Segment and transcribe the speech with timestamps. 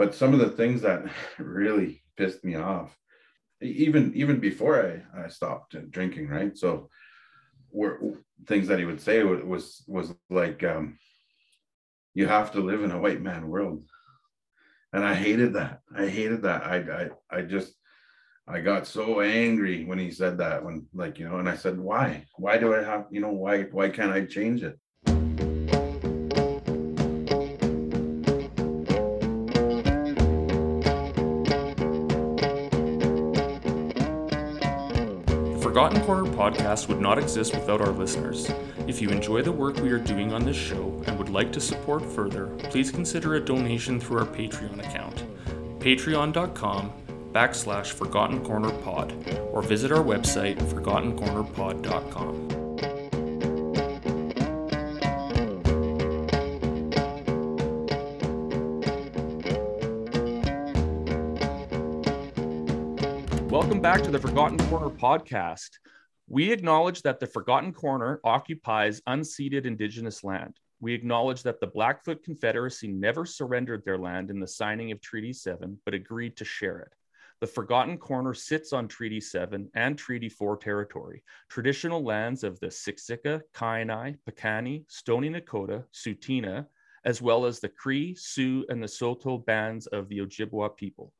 [0.00, 1.04] but some of the things that
[1.38, 2.96] really pissed me off,
[3.60, 6.56] even even before I, I stopped drinking, right?
[6.56, 6.88] So
[7.70, 8.00] were
[8.46, 10.98] things that he would say was was like um,
[12.14, 13.84] you have to live in a white man world.
[14.94, 15.80] And i hated that.
[15.94, 16.64] I hated that.
[16.64, 17.74] I i, I just
[18.48, 21.78] i got so angry when he said that when like you know and i said
[21.78, 22.24] why?
[22.36, 24.79] Why do i have you know why why can't i change it
[35.80, 38.50] Forgotten Corner podcast would not exist without our listeners.
[38.86, 41.60] If you enjoy the work we are doing on this show and would like to
[41.60, 45.24] support further, please consider a donation through our Patreon account,
[45.78, 46.92] patreon.com
[47.32, 49.14] backslash Forgotten Corner Pod,
[49.52, 52.59] or visit our website, forgottencornerpod.com.
[63.80, 65.70] Welcome back to the Forgotten Corner podcast.
[66.28, 70.60] We acknowledge that the Forgotten Corner occupies unceded Indigenous land.
[70.80, 75.32] We acknowledge that the Blackfoot Confederacy never surrendered their land in the signing of Treaty
[75.32, 76.92] 7, but agreed to share it.
[77.40, 82.66] The Forgotten Corner sits on Treaty 7 and Treaty 4 territory, traditional lands of the
[82.66, 86.66] Siksika, Kainai, Piikani, Stoney Nakoda, Tsuut'ina,
[87.06, 91.14] as well as the Cree, Sioux, and the Saulteaux bands of the Ojibwa people.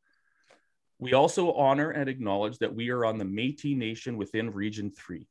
[1.00, 5.26] We also honor and acknowledge that we are on the Métis Nation within Region 3.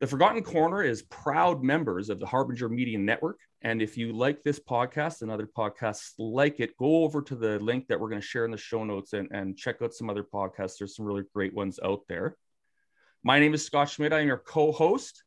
[0.00, 3.38] The Forgotten Corner is proud members of the Harbinger Media Network.
[3.62, 7.60] And if you like this podcast and other podcasts like it, go over to the
[7.60, 10.10] link that we're going to share in the show notes and, and check out some
[10.10, 10.78] other podcasts.
[10.78, 12.36] There's some really great ones out there.
[13.22, 14.12] My name is Scott Schmidt.
[14.12, 15.22] I'm your co host.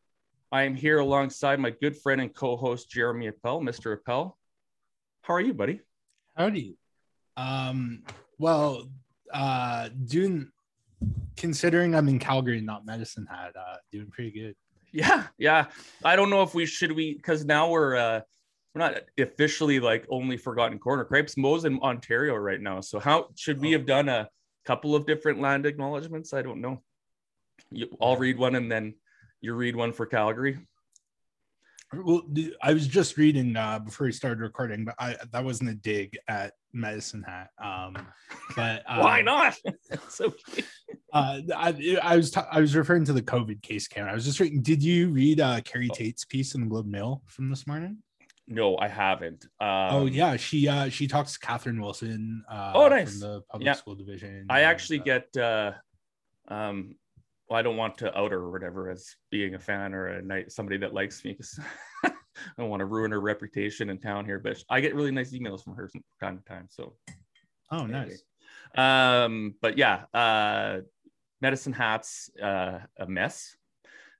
[0.51, 3.61] I am here alongside my good friend and co host, Jeremy Appel.
[3.61, 3.93] Mr.
[3.93, 4.37] Appel,
[5.21, 5.79] how are you, buddy?
[6.35, 6.75] Howdy.
[7.37, 8.03] Um,
[8.41, 8.89] well,
[9.31, 10.51] uh, doing
[11.37, 14.55] considering I'm in Calgary, not Medicine Hat, uh, doing pretty good.
[14.91, 15.67] Yeah, yeah.
[16.03, 18.21] I don't know if we should we because now we're uh
[18.73, 21.05] we're not officially like only Forgotten Corner.
[21.05, 22.81] Crepes Mo's in Ontario right now.
[22.81, 24.27] So how should we have done a
[24.65, 26.33] couple of different land acknowledgements?
[26.33, 26.81] I don't know.
[27.69, 28.95] You, I'll read one and then
[29.39, 30.59] you read one for Calgary.
[31.93, 32.21] Well,
[32.61, 36.17] I was just reading uh, before we started recording, but I that wasn't a dig
[36.29, 37.49] at Medicine Hat.
[37.61, 37.97] Um,
[38.55, 39.57] but uh, why not?
[39.89, 40.63] it's okay.
[41.13, 44.09] uh, I, I was ta- I was referring to the COVID case count.
[44.09, 44.61] I was just reading.
[44.61, 45.95] Did you read uh, Carrie oh.
[45.95, 47.97] Tait's piece in the Globe Mail from this morning?
[48.47, 49.45] No, I haven't.
[49.59, 52.43] Oh, um, oh yeah, she uh she talks to Catherine Wilson.
[52.49, 53.11] Uh, oh, nice.
[53.11, 53.73] From the public yeah.
[53.73, 54.45] school division.
[54.49, 55.73] I actually get uh,
[56.47, 56.95] um
[57.51, 60.21] well, I don't want to out her or whatever as being a fan or a
[60.21, 61.59] night somebody that likes me because
[62.05, 62.13] I
[62.57, 64.39] don't want to ruin her reputation in town here.
[64.39, 66.67] But I get really nice emails from her from time to time.
[66.69, 66.93] So,
[67.69, 68.23] oh, nice.
[68.77, 70.79] Um, but yeah, uh,
[71.41, 73.57] medicine hats, uh, a mess.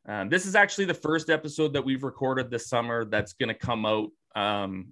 [0.06, 3.56] Um, this is actually the first episode that we've recorded this summer that's going to
[3.56, 4.88] come out um,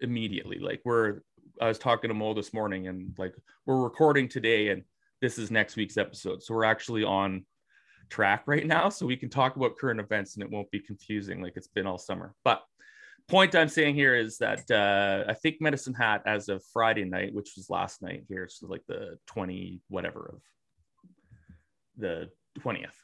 [0.00, 0.58] immediately.
[0.58, 1.20] Like we're,
[1.60, 3.36] I was talking to Mo this morning, and like
[3.66, 4.82] we're recording today, and
[5.20, 6.42] this is next week's episode.
[6.42, 7.44] So we're actually on
[8.12, 11.40] track right now so we can talk about current events and it won't be confusing
[11.42, 12.34] like it's been all summer.
[12.44, 12.62] But
[13.28, 17.32] point i'm saying here is that uh, i think medicine hat as of friday night
[17.32, 20.42] which was last night here so like the 20 whatever of
[21.96, 22.28] the
[22.60, 22.96] 20th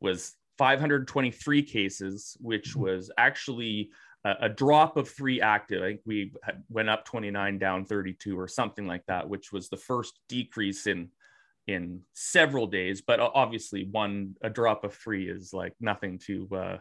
[0.00, 3.90] was 523 cases which was actually
[4.24, 5.82] a, a drop of three active.
[5.82, 6.32] I think we
[6.68, 11.08] went up 29 down 32 or something like that which was the first decrease in
[11.68, 16.78] in several days but obviously one a drop of three is like nothing to uh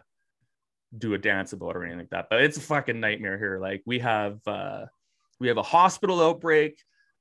[0.97, 3.59] do a dance about or anything like that but it's a fucking nightmare here.
[3.59, 4.85] Like we have uh
[5.39, 6.77] we have a hospital outbreak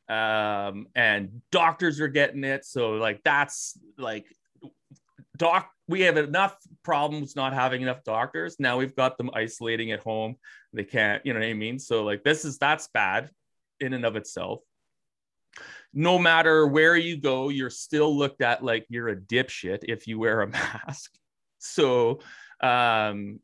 [0.09, 2.65] um and doctors are getting it.
[2.65, 4.27] So like that's like
[5.37, 8.57] doc we have enough problems not having enough doctors.
[8.59, 10.37] Now we've got them isolating at home.
[10.73, 11.79] They can't you know what i mean?
[11.79, 13.31] So like this is that's bad
[13.79, 14.61] in and of itself
[15.93, 20.19] no matter where you go, you're still looked at like you're a dipshit if you
[20.19, 21.13] wear a mask.
[21.59, 22.21] So,
[22.63, 23.41] um,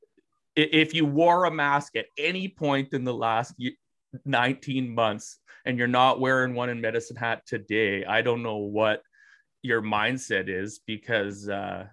[0.55, 3.55] if you wore a mask at any point in the last
[4.25, 9.03] 19 months and you're not wearing one in medicine hat today, I don't know what
[9.63, 11.87] your mindset is because uh,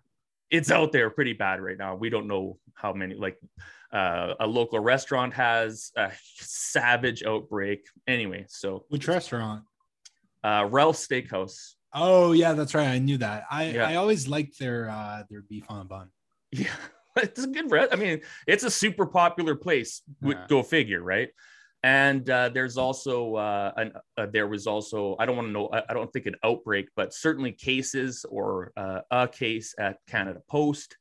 [0.50, 1.95] it's out there pretty bad right now.
[1.95, 3.38] We don't know how many, like,
[3.91, 7.85] uh, a local restaurant has a savage outbreak.
[8.07, 9.63] Anyway, so which restaurant?
[10.43, 11.73] Uh, Ralph Steakhouse.
[11.93, 12.87] Oh yeah, that's right.
[12.87, 13.43] I knew that.
[13.49, 13.87] I yeah.
[13.87, 16.09] I always liked their uh, their beef on a bun.
[16.51, 16.67] Yeah,
[17.17, 17.71] it's a good.
[17.71, 20.01] Re- I mean, it's a super popular place.
[20.21, 20.45] Yeah.
[20.47, 21.29] Go figure, right?
[21.83, 25.69] and uh, there's also uh, an, uh, there was also I don't want to know
[25.71, 30.41] I, I, don't think an outbreak, but certainly cases or uh, a case at Canada
[30.49, 30.95] Post,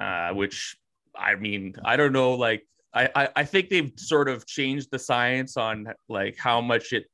[0.00, 0.76] uh, which
[1.16, 4.98] I mean I don't know like I, I I think they've sort of changed the
[4.98, 7.04] science on like how much it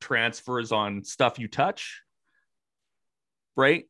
[0.00, 2.02] transfers on stuff you touch,
[3.56, 3.84] right?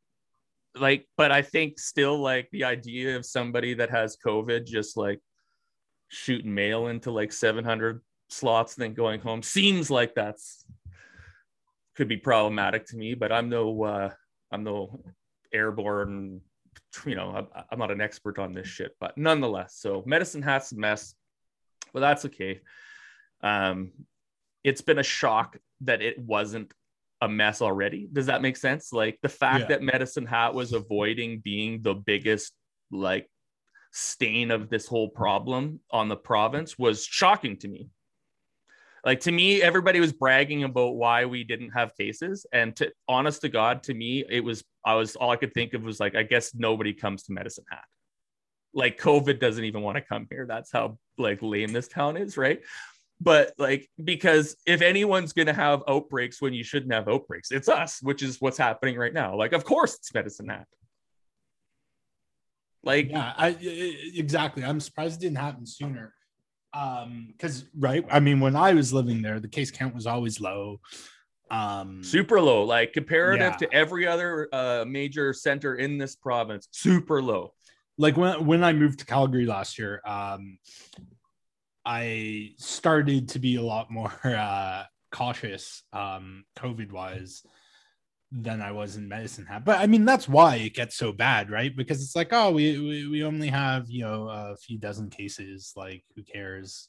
[0.75, 5.21] Like, but I think still like the idea of somebody that has COVID just like
[6.09, 10.65] shooting mail into like 700 slots then going home seems like that's
[11.95, 14.11] could be problematic to me but i'm no uh
[14.51, 15.01] i'm no
[15.53, 16.41] airborne
[17.07, 20.77] you know i'm not an expert on this shit but nonetheless so medicine hat's a
[20.77, 21.15] mess
[21.93, 22.61] but that's okay
[23.43, 23.93] um
[24.65, 26.73] it's been a shock that it wasn't
[27.21, 28.09] a mess already?
[28.13, 28.93] Does that make sense?
[28.93, 29.67] Like the fact yeah.
[29.69, 32.53] that medicine hat was avoiding being the biggest
[32.91, 33.29] like
[33.93, 37.89] stain of this whole problem on the province was shocking to me.
[39.05, 42.45] Like to me everybody was bragging about why we didn't have cases.
[42.53, 45.75] And to honest to god to me it was i was all i could think
[45.75, 47.85] of was like i guess nobody comes to medicine hat.
[48.75, 50.45] Like covid doesn't even want to come here.
[50.47, 52.61] That's how like lame this town is right
[53.21, 57.69] but like because if anyone's going to have outbreaks when you shouldn't have outbreaks it's
[57.69, 59.35] us which is what's happening right now.
[59.35, 60.67] Like of course it's medicine hat.
[62.83, 63.57] Like yeah i
[64.15, 64.65] exactly.
[64.65, 66.13] I'm surprised it didn't happen sooner.
[66.75, 70.41] Um because right i mean when i was living there the case count was always
[70.41, 70.81] low.
[71.51, 72.65] Um super low.
[72.65, 73.69] Like comparative yeah.
[73.69, 77.55] to every other uh major center in this province super low.
[77.97, 80.59] Like when when i moved to calgary last year um
[81.87, 87.43] i started to be a lot more uh cautious um covid wise
[88.33, 89.65] than I was in medicine hat.
[89.65, 91.75] But I mean, that's why it gets so bad, right?
[91.75, 95.73] Because it's like, oh, we we, we only have you know a few dozen cases.
[95.77, 96.89] Like, who cares?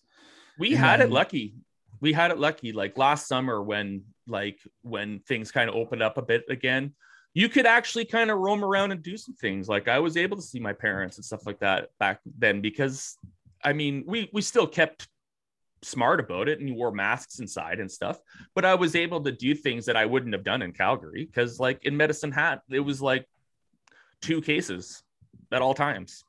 [0.57, 1.07] We and had then...
[1.07, 1.55] it lucky.
[1.99, 2.71] We had it lucky.
[2.71, 6.93] Like last summer, when like when things kind of opened up a bit again,
[7.33, 9.69] you could actually kind of roam around and do some things.
[9.69, 13.15] Like I was able to see my parents and stuff like that back then because
[13.63, 15.07] I mean, we we still kept
[15.83, 18.19] smart about it and you wore masks inside and stuff.
[18.55, 21.59] But I was able to do things that I wouldn't have done in Calgary because,
[21.59, 23.27] like in Medicine Hat, it was like
[24.21, 25.03] two cases
[25.51, 26.23] at all times.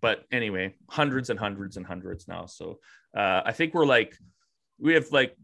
[0.00, 2.46] But anyway, hundreds and hundreds and hundreds now.
[2.46, 2.78] So
[3.16, 4.16] uh, I think we're like,
[4.78, 5.36] we have like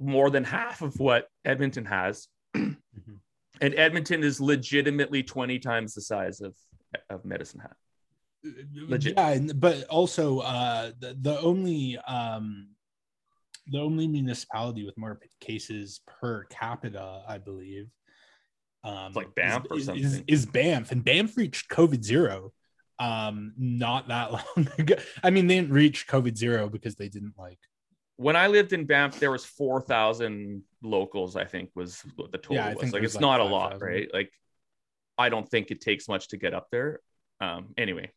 [0.00, 2.26] more than half of what Edmonton has.
[2.56, 3.14] mm-hmm.
[3.60, 6.56] And Edmonton is legitimately 20 times the size of,
[7.08, 7.76] of Medicine Hat.
[8.74, 9.14] Legit.
[9.16, 12.68] Yeah, but also uh, the, the only um,
[13.68, 17.88] the only municipality with more cases per capita, I believe,
[18.82, 22.52] um, like Banff is, or something, is, is Banff, and Banff reached COVID zero
[22.98, 24.94] um not that long ago.
[25.22, 27.58] I mean they didn't reach covid zero because they didn't like
[28.16, 32.56] when i lived in banff there was 4000 locals i think was what the total
[32.56, 32.92] yeah, was.
[32.92, 33.86] like it's like not 5, a lot 000.
[33.86, 34.08] right?
[34.12, 34.32] Like
[35.18, 37.00] i don't think it takes much to get up there
[37.40, 38.10] um anyway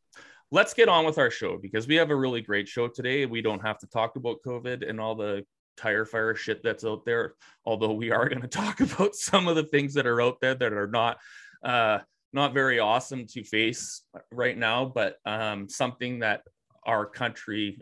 [0.52, 3.26] let's get on with our show because we have a really great show today.
[3.26, 7.06] We don't have to talk about COVID and all the tire fire shit that's out
[7.06, 7.36] there,
[7.66, 10.56] although we are going to talk about some of the things that are out there
[10.56, 11.18] that are not
[11.64, 12.00] uh,
[12.34, 16.42] not very awesome to face right now, but um, something that
[16.86, 17.82] our country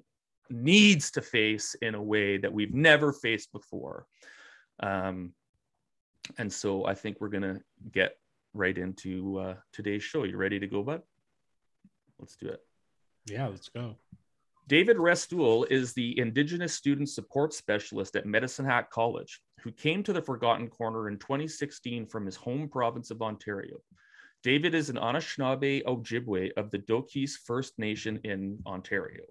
[0.50, 4.06] needs to face in a way that we've never faced before.
[4.80, 5.34] Um,
[6.38, 8.18] and so I think we're going to get
[8.54, 10.24] right into uh, today's show.
[10.24, 11.02] You ready to go, bud?
[12.20, 12.62] Let's do it.
[13.26, 13.96] Yeah, let's go.
[14.68, 20.14] David Restoule is the Indigenous Student Support Specialist at Medicine Hat College, who came to
[20.14, 23.78] the Forgotten Corner in 2016 from his home province of Ontario.
[24.42, 29.24] David is an Anishinaabe Ojibwe of the Dokis First Nation in Ontario.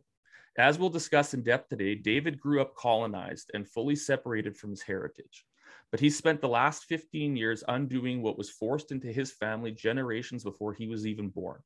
[0.56, 4.82] As we'll discuss in depth today, David grew up colonized and fully separated from his
[4.82, 5.44] heritage.
[5.90, 10.44] But he spent the last 15 years undoing what was forced into his family generations
[10.44, 11.60] before he was even born.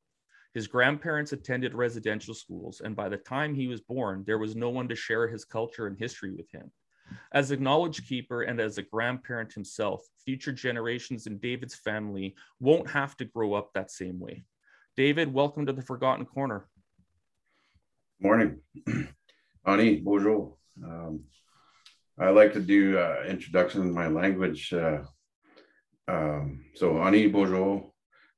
[0.59, 4.71] His grandparents attended residential schools, and by the time he was born, there was no
[4.71, 6.73] one to share his culture and history with him.
[7.31, 12.91] As a knowledge keeper and as a grandparent himself, future generations in David's family won't
[12.91, 14.43] have to grow up that same way.
[14.97, 16.67] David, welcome to the Forgotten Corner.
[18.21, 18.59] Morning.
[19.65, 20.57] Ani, bonjour.
[20.85, 21.21] Um,
[22.19, 24.73] I like to do uh, introduction in my language.
[24.73, 25.03] Uh,
[26.09, 27.93] um, so, Ani, bonjour.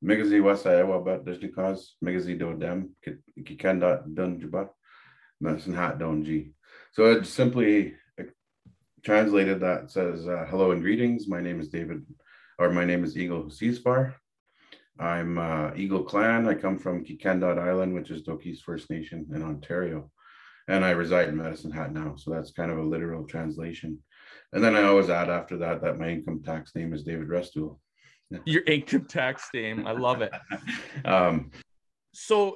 [0.05, 2.97] Migizi-Wasaa-Ewaabit dashnikaz, Migizi do dem,
[3.43, 4.71] kikanda dun juba,
[5.41, 6.53] medicine hat don ji.
[6.93, 7.95] So it simply
[9.05, 11.29] translated that says, uh, hello and greetings.
[11.29, 12.07] My name is David,
[12.59, 14.15] or my name is Eagle Husispar.
[14.99, 16.49] I'm uh, Eagle Clan.
[16.49, 20.11] I come from Okikendawt Island, which is Dokis First Nation in Ontario.
[20.71, 22.15] and I reside in Medicine Hat now.
[22.17, 23.99] So that's kind of a literal translation.
[24.53, 27.81] And then I always add after that that my income tax name is David Restoule.
[28.45, 30.33] Your income tax name, I love it.
[31.05, 31.51] um,
[32.13, 32.55] so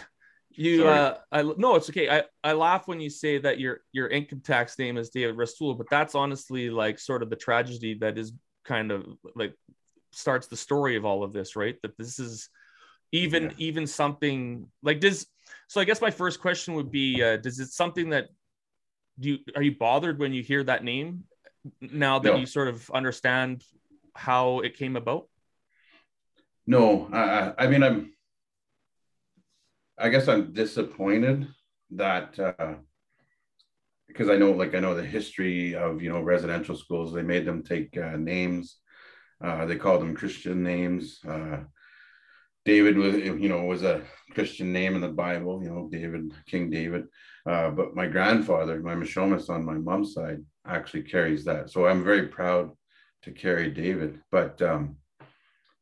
[0.50, 2.10] you uh I no it's okay.
[2.10, 5.74] I I laugh when you say that your your income tax name is David Restoule,
[5.74, 8.32] but that's honestly like sort of the tragedy that is
[8.64, 9.54] kind of like
[10.10, 11.76] starts the story of all of this, right?
[11.82, 12.48] That this is
[13.12, 13.50] even yeah.
[13.58, 15.26] even something like does
[15.68, 18.28] so I guess my first question would be uh does it something that
[19.18, 21.24] do you are you bothered when you hear that name
[21.80, 22.38] now that no.
[22.38, 23.62] you sort of understand
[24.14, 25.28] how it came about?
[26.66, 28.12] No, I I mean I'm
[29.98, 31.48] I guess I'm disappointed
[31.92, 32.74] that uh,
[34.08, 37.12] because I know, like, I know the history of you know residential schools.
[37.12, 38.78] They made them take uh, names.
[39.42, 41.18] Uh, they called them Christian names.
[41.26, 41.60] Uh,
[42.64, 44.02] David was, you know, was a
[44.32, 45.62] Christian name in the Bible.
[45.62, 47.04] You know, David, King David.
[47.44, 51.70] Uh, but my grandfather, my Mishomis on my mom's side, actually carries that.
[51.70, 52.70] So I'm very proud
[53.22, 54.20] to carry David.
[54.30, 54.96] But um,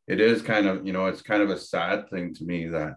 [0.06, 2.94] it is kind of, you know, it's kind of a sad thing to me that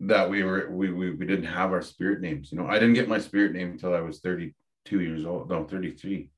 [0.00, 2.52] that we were we, we we didn't have our spirit names.
[2.52, 5.50] You know, I didn't get my spirit name until I was 32 years old.
[5.50, 6.30] No, 33.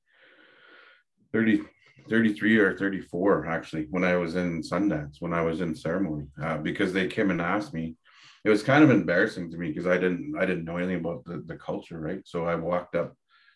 [1.33, 1.61] 30,
[2.09, 6.59] 33 or 34 actually when I was in Sundance, when I was in ceremony, uh,
[6.59, 7.97] because they came and asked me.
[8.43, 11.25] It was kind of embarrassing to me because I didn't I didn't know anything about
[11.25, 12.23] the, the culture, right?
[12.25, 13.15] So I walked up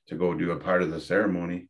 [0.09, 1.69] to go do a part of the ceremony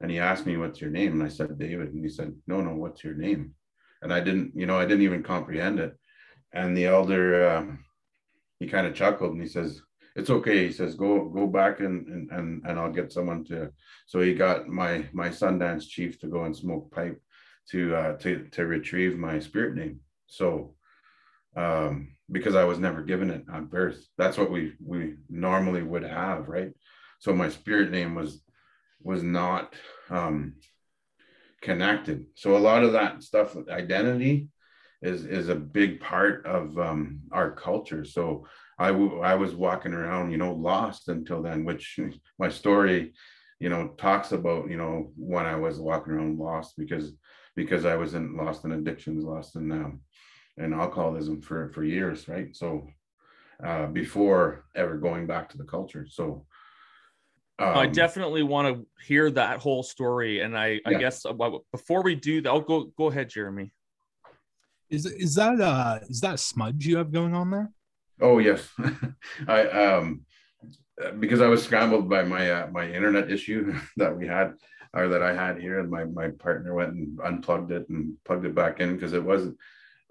[0.00, 1.12] and he asked me, What's your name?
[1.12, 1.92] And I said, David.
[1.92, 3.54] And he said, No, no, what's your name?
[4.02, 5.96] And I didn't, you know, I didn't even comprehend it.
[6.52, 7.84] And the elder, um,
[8.58, 9.82] he kind of chuckled and he says,
[10.14, 13.70] "It's okay." He says, "Go go back and and and, I'll get someone to."
[14.06, 17.20] So he got my my Sundance chief to go and smoke pipe
[17.70, 20.00] to uh, to to retrieve my spirit name.
[20.26, 20.74] So
[21.56, 26.04] um, because I was never given it on birth, that's what we we normally would
[26.04, 26.72] have, right?
[27.18, 28.42] So my spirit name was
[29.06, 29.74] was not
[30.10, 30.54] um,
[31.62, 32.26] connected.
[32.34, 34.48] So a lot of that stuff, identity,
[35.02, 38.04] is is a big part of um, our culture.
[38.04, 38.46] So
[38.78, 42.00] I, w- I was walking around, you know, lost until then, which
[42.38, 43.12] my story,
[43.60, 47.12] you know, talks about, you know, when I was walking around lost because
[47.54, 50.00] because I was in lost in addictions, lost in um,
[50.56, 52.54] in alcoholism for for years, right?
[52.56, 52.88] So
[53.64, 56.06] uh, before ever going back to the culture.
[56.10, 56.46] So
[57.58, 61.32] um, I definitely want to hear that whole story, and I, I guess uh,
[61.72, 63.72] before we do that, I'll go go ahead, Jeremy.
[64.90, 67.72] Is is that uh is that smudge you have going on there?
[68.20, 68.68] Oh yes,
[69.48, 70.26] I um
[71.18, 74.54] because I was scrambled by my uh, my internet issue that we had
[74.92, 78.44] or that I had here, and my my partner went and unplugged it and plugged
[78.44, 79.56] it back in because it wasn't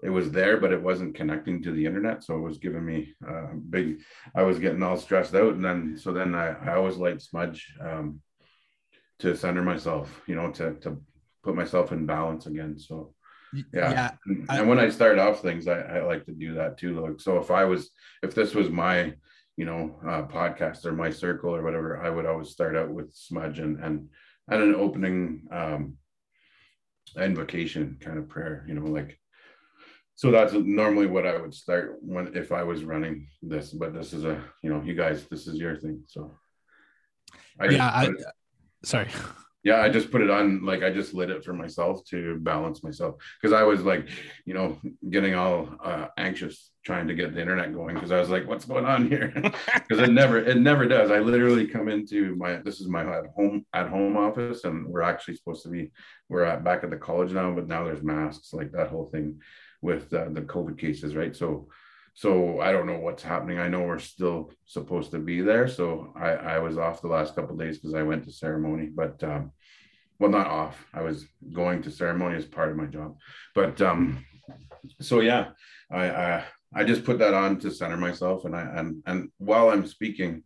[0.02, 2.22] it was there, but it wasn't connecting to the internet.
[2.22, 4.00] So it was giving me uh, big.
[4.34, 7.74] I was getting all stressed out, and then so then I I always like smudge
[7.80, 8.20] um,
[9.20, 11.00] to center myself, you know, to to
[11.42, 12.78] put myself in balance again.
[12.78, 13.14] So
[13.72, 16.78] yeah, yeah and, I, when i start off things I, I like to do that
[16.78, 17.90] too like so if i was
[18.22, 19.14] if this was my
[19.56, 23.14] you know uh, podcast or my circle or whatever i would always start out with
[23.14, 24.08] smudge and and
[24.48, 25.96] and an opening um
[27.16, 29.18] invocation kind of prayer you know like
[30.16, 34.12] so that's normally what i would start when if i was running this but this
[34.12, 36.32] is a you know you guys this is your thing so.
[37.60, 38.08] I yeah I,
[38.82, 39.08] sorry.
[39.62, 42.84] Yeah i just put it on like i just lit it for myself to balance
[42.84, 44.08] myself because i was like
[44.44, 44.78] you know
[45.10, 48.64] getting all uh, anxious trying to get the internet going because i was like what's
[48.64, 49.32] going on here?
[49.88, 51.10] Because it never it never does.
[51.10, 55.02] I literally come into my this is my at home at home office and we're
[55.02, 55.90] actually supposed to be
[56.28, 59.40] we're at back at the college now but now there's masks like that whole thing
[59.82, 61.68] with uh, the covid cases right so
[62.16, 63.58] so I don't know what's happening.
[63.58, 65.68] I know we're still supposed to be there.
[65.68, 69.22] So I, I was off the last couple days because I went to ceremony, but
[69.22, 69.52] um,
[70.18, 70.82] well, not off.
[70.94, 73.18] I was going to ceremony as part of my job.
[73.54, 74.24] But um,
[75.00, 75.48] so yeah,
[75.90, 79.68] I, I I just put that on to center myself, and I and and while
[79.68, 80.42] I'm speaking,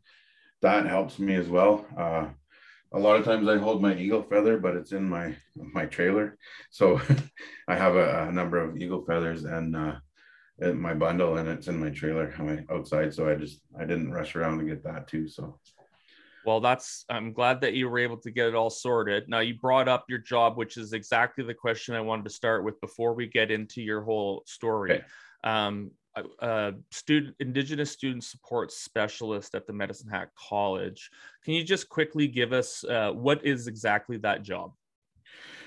[0.63, 1.87] that helps me as well.
[1.97, 2.27] Uh,
[2.93, 6.39] a lot of times I hold my eagle feather, but it's in my my trailer,
[6.71, 7.01] so
[7.69, 9.97] I have a, a number of eagle feathers, and uh,
[10.61, 12.35] in my bundle and it's in my trailer
[12.71, 13.15] outside.
[13.15, 15.29] So I just I didn't rush around to get that too.
[15.29, 15.59] So
[16.45, 19.29] well, that's I'm glad that you were able to get it all sorted.
[19.29, 22.65] Now you brought up your job, which is exactly the question I wanted to start
[22.65, 24.93] with before we get into your whole story.
[24.93, 25.05] Okay.
[25.45, 25.91] Um,
[26.41, 31.11] uh, student indigenous student support specialist at the medicine hat college
[31.45, 34.73] can you just quickly give us uh, what is exactly that job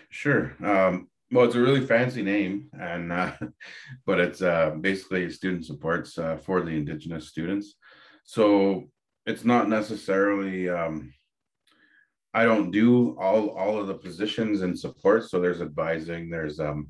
[0.09, 3.31] sure um, well, it's a really fancy name, and uh,
[4.05, 7.73] but it's uh, basically student supports uh, for the Indigenous students.
[8.23, 8.89] so
[9.25, 11.13] it's not necessarily um,
[12.33, 15.29] I don't do all all of the positions and support.
[15.29, 16.89] So there's advising, there's um,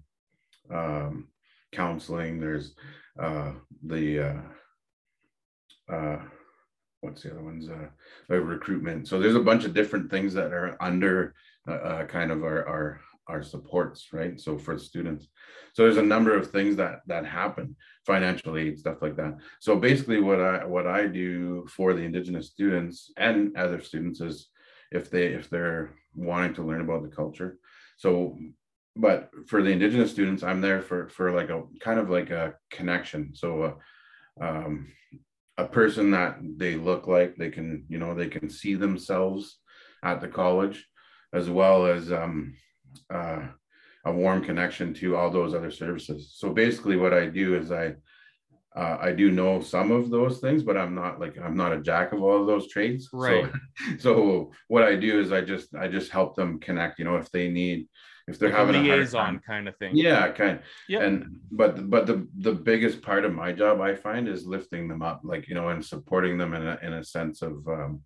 [0.70, 1.30] um,
[1.72, 2.76] counseling, there's
[3.20, 3.52] uh,
[3.86, 4.20] the
[5.90, 6.20] uh, uh,
[7.02, 7.70] what's the other ones?
[7.70, 9.08] Uh, recruitment.
[9.08, 11.36] So there's a bunch of different things that are under
[12.08, 14.40] kind of our, our our supports, right?
[14.40, 15.28] So for students,
[15.74, 19.38] so there's a number of things that that happen, financial aid, stuff like that.
[19.60, 24.50] So basically, what I what I do for the Indigenous students and other students is
[24.92, 27.58] if they if they're wanting to learn about the culture.
[27.98, 28.38] So,
[28.96, 32.56] but for the Indigenous students, I'm there for for like a kind of like a
[32.70, 33.34] connection.
[33.34, 33.78] So,
[34.42, 34.88] uh, um,
[35.58, 39.60] a person that they look like they can you know they can see themselves
[40.04, 40.88] at the college
[41.34, 42.56] as well as um,
[43.10, 43.42] uh,
[44.06, 46.34] a warm connection to all those other services.
[46.36, 47.96] So basically, what I do is I
[48.76, 51.82] uh, I do know some of those things, but I'm not like I'm not a
[51.82, 53.10] jack of all of those trades.
[53.12, 53.52] Right.
[53.98, 57.00] So, so what I do is I just I just help them connect.
[57.00, 57.88] You know, if they need
[58.28, 59.96] if they're like having a liaison kind of thing.
[59.96, 60.60] Yeah, kind.
[60.88, 61.04] Yeah.
[61.04, 65.02] And but but the the biggest part of my job I find is lifting them
[65.02, 68.02] up, like you know, and supporting them in a in a sense of um,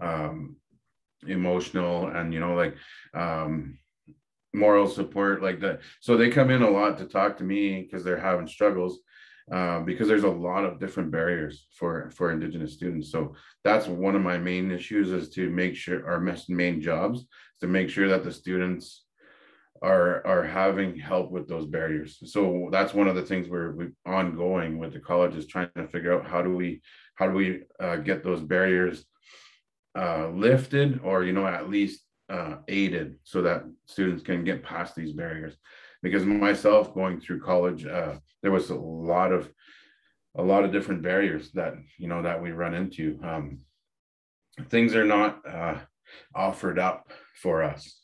[0.00, 0.56] um,
[1.26, 2.76] emotional and you know like
[3.14, 3.78] um
[4.54, 8.04] moral support like that so they come in a lot to talk to me because
[8.04, 9.00] they're having struggles
[9.52, 14.14] uh, because there's a lot of different barriers for for indigenous students so that's one
[14.14, 17.26] of my main issues is to make sure our main jobs
[17.60, 19.04] to make sure that the students
[19.82, 23.86] are are having help with those barriers so that's one of the things we're we
[24.06, 26.80] ongoing with the college is trying to figure out how do we
[27.14, 29.04] how do we uh, get those barriers
[29.96, 34.94] uh, lifted or you know at least uh, aided so that students can get past
[34.94, 35.56] these barriers.
[36.02, 39.50] Because myself going through college, uh, there was a lot of
[40.36, 43.18] a lot of different barriers that you know that we run into.
[43.24, 43.60] Um,
[44.68, 45.78] things are not uh,
[46.34, 48.00] offered up for us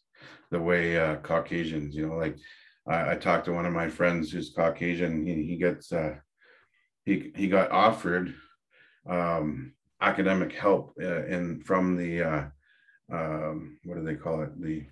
[0.54, 2.36] the way uh, Caucasians, you know, like
[2.86, 5.26] I, I, talked to one of my friends who's Caucasian.
[5.26, 6.14] He, he gets uh,
[7.04, 8.32] he he got offered
[9.10, 12.44] um, academic help uh, in from the uh,
[13.12, 14.60] um, what do they call it?
[14.62, 14.86] The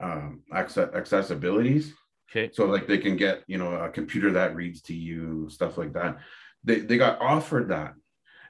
[0.00, 1.90] um, access accessibilities.
[2.30, 2.50] Okay.
[2.54, 5.92] So like they can get you know a computer that reads to you, stuff like
[5.92, 6.16] that.
[6.64, 7.92] They they got offered that,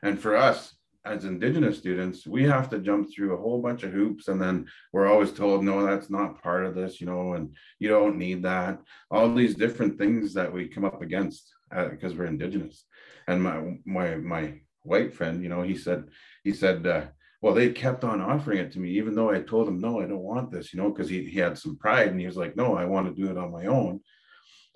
[0.04, 0.72] and for us
[1.04, 4.66] as indigenous students we have to jump through a whole bunch of hoops and then
[4.92, 8.42] we're always told no that's not part of this you know and you don't need
[8.42, 8.78] that
[9.10, 11.52] all these different things that we come up against
[11.90, 12.84] because uh, we're indigenous
[13.28, 16.04] and my my my white friend you know he said
[16.42, 17.04] he said uh,
[17.44, 20.06] well, they kept on offering it to me, even though I told him, no, I
[20.06, 22.56] don't want this, you know, because he, he had some pride and he was like,
[22.56, 24.00] no, I want to do it on my own.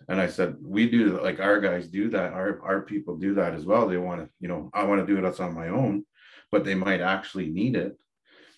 [0.06, 2.34] And I said, we do like our guys do that.
[2.34, 3.88] Our, our people do that as well.
[3.88, 6.04] They want to, you know, I want to do it on my own,
[6.50, 7.98] but they might actually need it.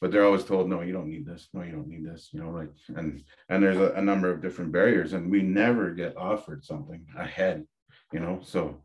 [0.00, 1.48] But they're always told, no, you don't need this.
[1.52, 2.30] No, you don't need this.
[2.32, 5.90] You know, like, and, and there's a, a number of different barriers and we never
[5.90, 7.66] get offered something ahead,
[8.10, 8.80] you know, so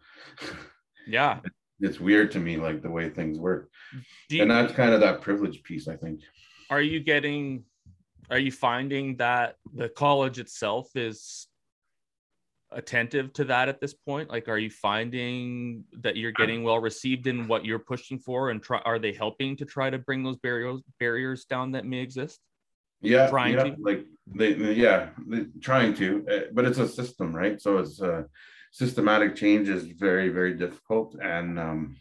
[1.08, 1.40] yeah,
[1.80, 3.70] it's weird to me like the way things work
[4.30, 6.22] you, and that's kind of that privilege piece i think
[6.70, 7.64] are you getting
[8.30, 11.48] are you finding that the college itself is
[12.76, 14.30] attentive to that at this point?
[14.30, 18.62] Like are you finding that you're getting well received in what you're pushing for and
[18.62, 22.40] try, are they helping to try to bring those barriers barriers down that may exist?
[23.02, 23.76] Yeah trying yeah, to?
[23.80, 27.62] like they yeah they, trying to eh, but it's a system right?
[27.62, 28.24] So it's uh
[28.72, 31.16] systematic change is very very difficult.
[31.22, 31.96] And um,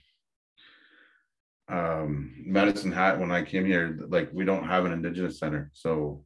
[1.69, 5.71] um, medicine hat when i came here like we don't have an indigenous center.
[5.73, 6.25] So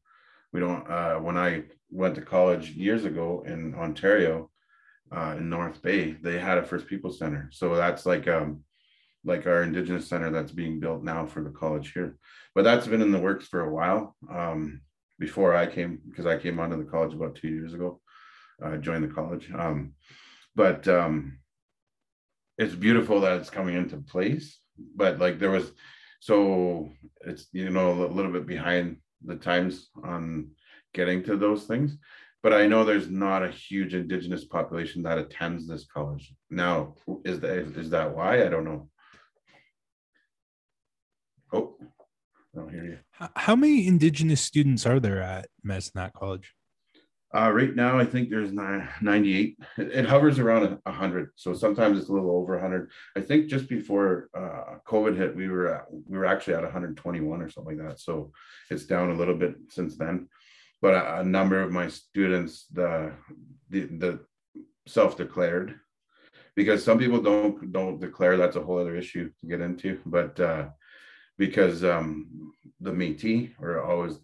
[0.52, 4.50] we don't uh, when i went to college years ago in ontario
[5.10, 7.48] uh, in north bay they had a first people center.
[7.52, 8.60] So that's like um
[9.24, 12.16] like our indigenous center that's being built now for the college here.
[12.54, 14.16] But that's been in the works for a while.
[14.32, 14.82] Um,
[15.18, 18.00] before i came because i came onto the college about two years ago
[18.62, 19.50] uh, joined the college.
[19.56, 19.94] Um,
[20.54, 21.38] but um,
[22.56, 24.58] it's beautiful that it's coming into place.
[24.94, 25.70] But like there was,
[26.20, 26.90] so
[27.22, 30.50] it's you know a little bit behind the times on
[30.94, 31.96] getting to those things.
[32.42, 36.32] But I know there's not a huge indigenous population that attends this college.
[36.50, 38.44] Now, is that is that why?
[38.44, 38.88] I don't know.
[41.52, 42.98] Oh, I don't hear you.
[43.34, 46.54] How many indigenous students are there at Hat College?
[47.34, 49.58] Uh, right now, I think there's 98.
[49.76, 52.90] It, hovers around 100, so sometimes it's a little over 100.
[53.16, 57.42] I think just before uh, COVID hit, we were at, we were actually at 121
[57.42, 58.00] or something like that.
[58.00, 58.32] So
[58.70, 60.28] it's down a little bit since then.
[60.80, 63.12] But a, a number of my students, the
[63.70, 64.20] the, the
[64.86, 65.78] self-declared,
[66.58, 70.38] because some people don't don't declare that's a whole other issue to get into but
[70.40, 70.66] uh
[71.38, 74.18] because um the métis are always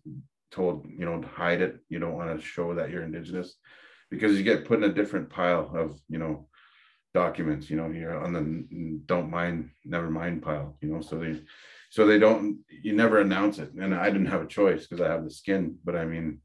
[0.51, 3.55] told you know hide it you don't want to show that you're indigenous
[4.11, 6.49] because you get put in a different pile of you know
[7.15, 8.45] documents you know you're on the
[9.07, 11.41] don't mind never mind pile you know so they
[11.95, 13.73] so they don't you never announce it.
[13.75, 16.41] And i didn't have a choice because i have the skin but i mean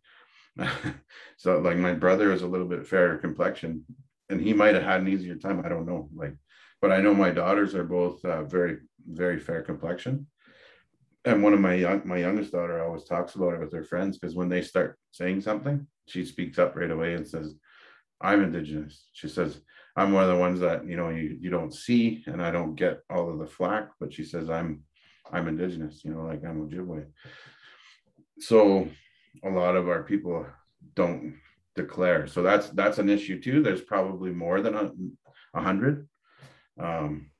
[1.37, 3.83] so like my brother is a little bit fairer complexion
[4.29, 5.63] and he might have had an easier time.
[5.65, 6.35] I don't know like
[6.81, 10.27] but i know my daughters are both uh, very very fair complexion.
[11.25, 14.19] And one of my young, my youngest daughter always talks about it with her friends
[14.19, 17.55] because when they start saying something she speaks up right away and says
[18.21, 19.09] i'm indigenous.
[19.13, 19.61] She says
[19.95, 22.75] i'm one of the ones that you know you, you don't see and i don't
[22.75, 24.83] get all of the flack but she says i'm
[25.31, 27.05] I'm indigenous, you know, like I'm Ojibwe.
[28.39, 28.87] So
[29.43, 30.45] a lot of our people
[30.95, 31.35] don't
[31.75, 32.27] declare.
[32.27, 33.61] So that's that's an issue too.
[33.61, 34.91] There's probably more than a,
[35.53, 36.07] a hundred.
[36.79, 37.31] Um,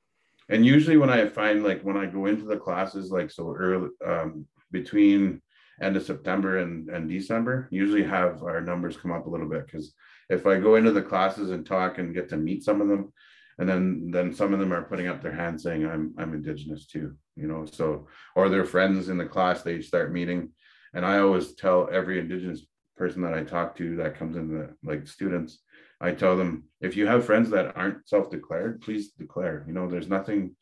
[0.48, 3.88] and usually when I find like when I go into the classes, like so early
[4.06, 5.40] um, between
[5.80, 9.66] end of September and, and December, usually have our numbers come up a little bit
[9.66, 9.94] because
[10.28, 13.12] if I go into the classes and talk and get to meet some of them,
[13.60, 16.86] and then then some of them are putting up their hand saying i'm i'm indigenous
[16.86, 20.50] too you know so or their friends in the class they start meeting.
[20.92, 24.74] And i always tell every indigenous person that i talk to that comes in the
[24.82, 25.60] like students
[26.00, 30.08] i tell them if you have friends that aren't self-declared please declare you know there's
[30.08, 30.56] nothing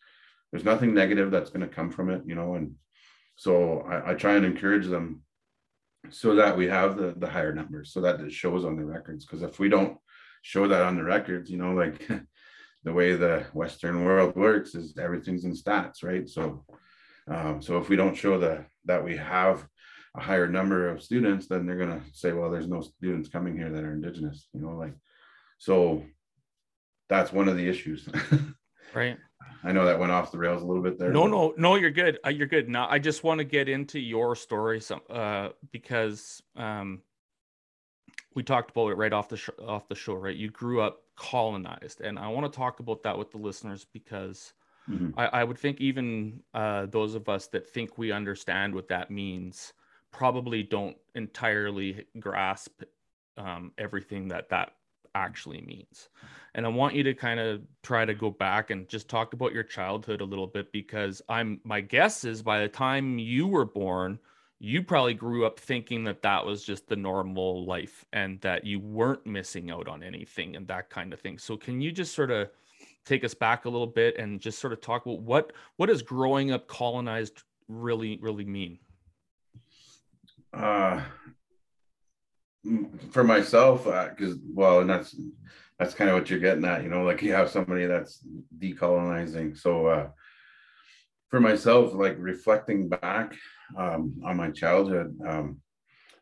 [0.51, 2.75] there's nothing negative that's going to come from it you know and
[3.37, 5.23] so I, I try and encourage them
[6.11, 9.25] so that we have the the higher numbers so that it shows on the records.
[9.25, 9.99] Because if we don't
[10.43, 12.09] show that on the records you know like
[12.89, 16.27] the way the Western world works is everything's in stats, right?
[16.27, 16.65] So,
[17.31, 19.69] um, so if we don't show the that we have
[20.17, 23.71] a higher number of students, then they're gonna say, well, there's no students coming here
[23.71, 24.95] that are indigenous, you know, like,
[25.59, 26.03] so
[27.11, 28.09] that's one of the issues.
[28.95, 29.19] right.
[29.63, 31.13] I know that went off the rails a little bit there.
[31.13, 31.31] No, but...
[31.31, 32.19] no, no, you're good.
[32.25, 32.71] Uh, you're good.
[32.71, 37.03] Now, I just want to get into your story some uh, because um,
[38.39, 40.37] we talked about it right off the sh- off the show, right?
[40.37, 44.53] You grew up colonized, and I want to talk about that with the listeners because
[44.89, 45.19] mm-hmm.
[45.19, 49.11] I, I, would think even uh, those of us that think we understand what that
[49.11, 49.73] means
[50.13, 52.83] probably don't entirely grasp
[53.39, 54.71] um, everything that that
[55.17, 56.09] actually means.
[56.55, 59.53] And I want you to kind of try to go back and just talk about
[59.53, 63.65] your childhood a little bit because I'm my guess is by the time you were
[63.65, 64.21] born
[64.61, 68.81] you probably grew up thinking that that was just the normal life and that you
[68.81, 71.39] weren't missing out on anything and that kind of thing.
[71.39, 72.51] So can you just sort of
[73.05, 76.03] take us back a little bit and just sort of talk about what what does
[76.03, 78.79] growing up colonized really really mean?
[80.53, 81.03] Uh
[83.13, 85.15] for myself because uh, well and that's
[85.79, 88.21] that's kind of what you're getting at you know like you have somebody that's
[88.59, 90.09] decolonizing so uh
[91.29, 93.35] for myself like reflecting back
[93.77, 95.17] um, on my childhood.
[95.27, 95.59] Um,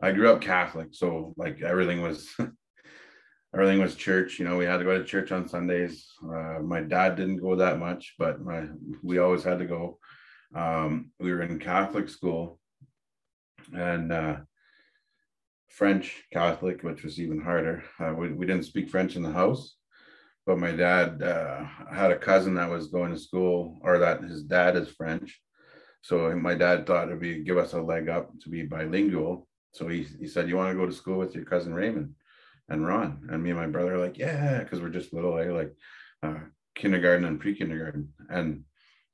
[0.01, 2.29] I grew up Catholic, so like everything was
[3.55, 4.39] everything was church.
[4.39, 6.07] You know, we had to go to church on Sundays.
[6.23, 8.67] Uh, my dad didn't go that much, but my
[9.03, 9.99] we always had to go.
[10.55, 12.59] Um, we were in Catholic school
[13.73, 14.37] and uh,
[15.69, 17.85] French Catholic, which was even harder.
[17.99, 19.77] Uh, we, we didn't speak French in the house,
[20.47, 24.43] but my dad uh, had a cousin that was going to school, or that his
[24.45, 25.41] dad is French,
[26.07, 29.49] so my dad thought it'd be give us a leg up to be bilingual.
[29.73, 32.15] So he, he said, You want to go to school with your cousin Raymond
[32.69, 33.27] and Ron?
[33.29, 35.51] And me and my brother are like, Yeah, because we're just little, eh?
[35.51, 35.75] like
[36.23, 36.45] uh,
[36.77, 38.13] kindergarten and pre kindergarten.
[38.31, 38.63] And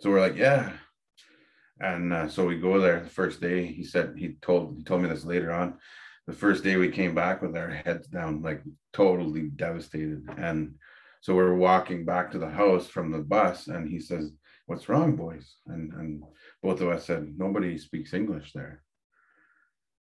[0.02, 0.70] so we're like, Yeah.
[1.80, 3.64] And uh, so we go there the first day.
[3.64, 5.78] He said, He told, he told me this later on.
[6.26, 10.28] The first day we came back with our heads down, like totally devastated.
[10.36, 10.74] And
[11.22, 14.30] so we're walking back to the house from the bus, and he says,
[14.66, 15.56] What's wrong, boys?
[15.66, 16.22] And, and
[16.62, 18.82] both of us said nobody speaks English there.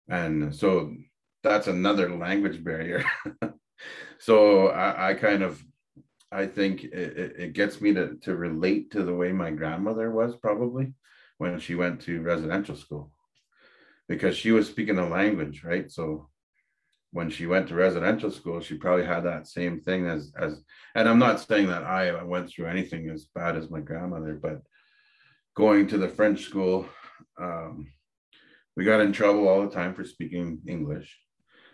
[0.09, 0.93] And so
[1.43, 3.03] that's another language barrier.
[4.19, 5.63] so I, I, kind of
[6.31, 10.35] I think it, it gets me to, to relate to the way my grandmother was
[10.35, 10.93] probably
[11.37, 13.11] when she went to residential school
[14.07, 15.91] because she was speaking the language, right?
[15.91, 16.29] So
[17.11, 20.61] when she went to residential school, she probably had that same thing as as
[20.95, 24.61] and I'm not saying that I went through anything as bad as my grandmother, but
[25.55, 26.87] going to the French school,
[27.39, 27.87] um,
[28.75, 31.19] we got in trouble all the time for speaking English.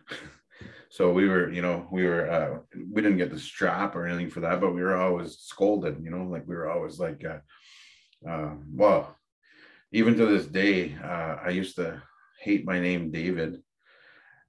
[0.90, 2.60] so we were, you know, we were, uh,
[2.92, 6.10] we didn't get the strap or anything for that, but we were always scolded, you
[6.10, 9.16] know, like we were always like, uh, uh, well,
[9.92, 12.02] even to this day, uh, I used to
[12.42, 13.62] hate my name David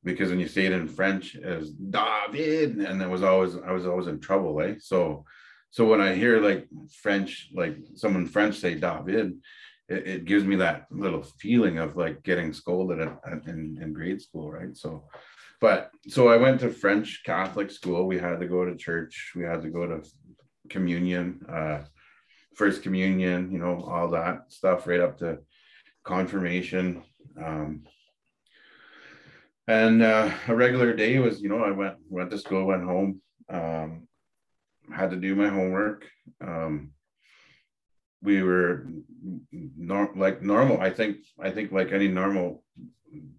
[0.09, 3.87] because when you say it in French as David, and it was always I was
[3.87, 4.75] always in trouble, eh?
[4.81, 5.25] So
[5.71, 6.67] so when I hear like
[7.03, 9.39] French, like someone French say David,
[9.89, 13.93] it, it gives me that little feeling of like getting scolded at, at, in, in
[13.93, 14.75] grade school, right?
[14.75, 15.05] So,
[15.61, 18.07] but so I went to French Catholic school.
[18.07, 19.33] We had to go to church.
[19.37, 20.09] We had to go to
[20.71, 21.81] communion, uh,
[22.55, 25.39] first communion, you know, all that stuff right up to
[26.03, 27.03] confirmation.
[27.45, 27.83] Um,
[29.69, 33.21] and uh, a regular day was, you know, I went went to school, went home,
[33.51, 34.09] um,
[34.93, 36.07] had to do my homework.
[36.41, 36.93] Um,
[38.23, 38.87] we were
[39.53, 40.81] nor- like normal.
[40.81, 42.65] I think I think like any normal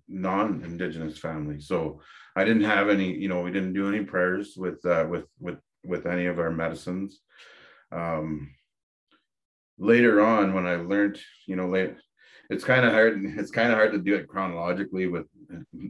[0.07, 1.59] non-indigenous family.
[1.59, 2.01] So
[2.35, 5.57] I didn't have any, you know, we didn't do any prayers with uh, with with
[5.83, 7.19] with any of our medicines.
[7.91, 8.51] Um,
[9.79, 11.95] later on, when I learned, you know, late,
[12.51, 13.19] it's kind of hard.
[13.23, 15.25] It's kind of hard to do it chronologically with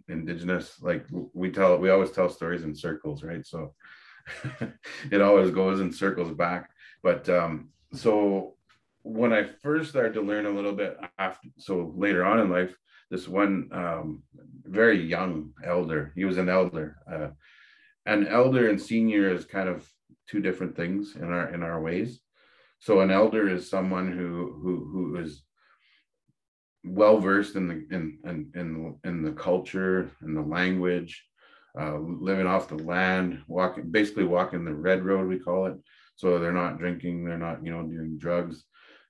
[0.08, 0.82] indigenous.
[0.82, 3.46] Like we tell, we always tell stories in circles, right?
[3.46, 3.74] So
[5.12, 6.70] it always goes in circles back.
[7.04, 8.56] But um, so
[9.04, 12.76] when I first started to learn a little bit after, so later on in life,
[13.10, 14.24] this one um,
[14.64, 16.98] very young elder, he was an elder.
[17.12, 17.30] Uh,
[18.06, 19.90] an elder and senior is kind of
[20.28, 22.22] two different things in our in our ways.
[22.80, 25.44] So an elder is someone who who who is
[26.84, 31.26] well versed in the in, in in in the culture and the language,
[31.80, 35.76] uh, living off the land, walking basically walking the red road we call it.
[36.16, 38.64] So they're not drinking, they're not you know doing drugs.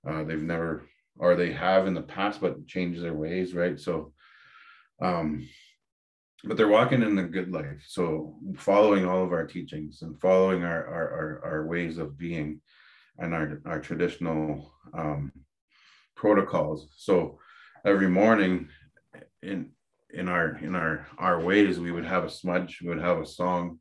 [0.08, 0.84] Uh, they've never
[1.17, 3.77] or they have in the past, but changed their ways, right?
[3.79, 4.13] So,
[5.01, 5.47] um,
[6.45, 7.84] but they're walking in the good life.
[7.86, 12.62] So following all of our teachings and following our our our, our ways of being
[13.17, 15.32] and our our traditional um,
[16.15, 16.88] protocols.
[16.97, 17.39] So
[17.86, 18.68] every morning
[19.42, 19.72] in
[20.12, 23.26] in our in our our ways we would have a smudge we would have a
[23.26, 23.80] song.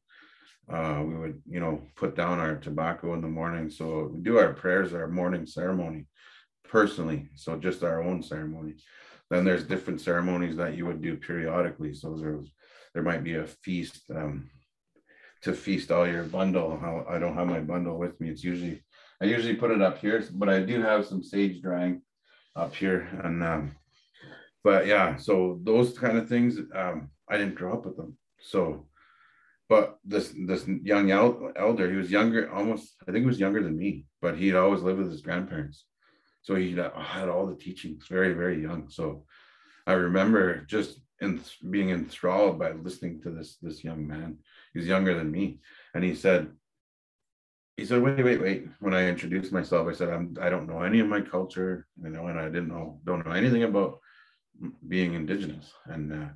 [0.71, 3.71] Uh, we would you know put down our tobacco in the morning.
[3.71, 6.07] So we do our prayers our morning ceremony
[6.65, 7.29] personally.
[7.35, 8.75] So just our own ceremony.
[9.31, 11.95] Then there's different ceremonies that you would do periodically.
[11.95, 12.53] So there's
[12.95, 14.51] there might be a feast um,
[15.43, 16.79] to feast all your bundle.
[17.09, 18.29] I don't have my bundle with me.
[18.31, 18.83] It's usually
[19.21, 22.01] i usually put it up here but i do have some sage drying
[22.59, 23.09] up here.
[23.23, 23.77] And um,
[24.65, 28.17] but yeah, so those kind of things, um, I didn't grow up with them.
[28.41, 28.87] So,
[29.69, 33.77] but this this young elder, he was younger, almost I think he was younger than
[33.77, 35.85] me, but he'd always lived with his grandparents,
[36.43, 38.89] so he had all the teachings very very young.
[38.89, 39.25] So,
[39.87, 41.41] I remember just in
[41.71, 44.39] being enthralled by listening to this this young man.
[44.75, 45.61] He's younger than me,
[45.95, 46.49] and he said,
[47.79, 48.69] he said, wait, wait, wait.
[48.81, 52.11] When I introduced myself, I said, I'm, I don't know any of my culture, you
[52.11, 54.01] know, and I didn't know, don't know anything about
[54.87, 55.73] being indigenous.
[55.87, 56.29] And uh,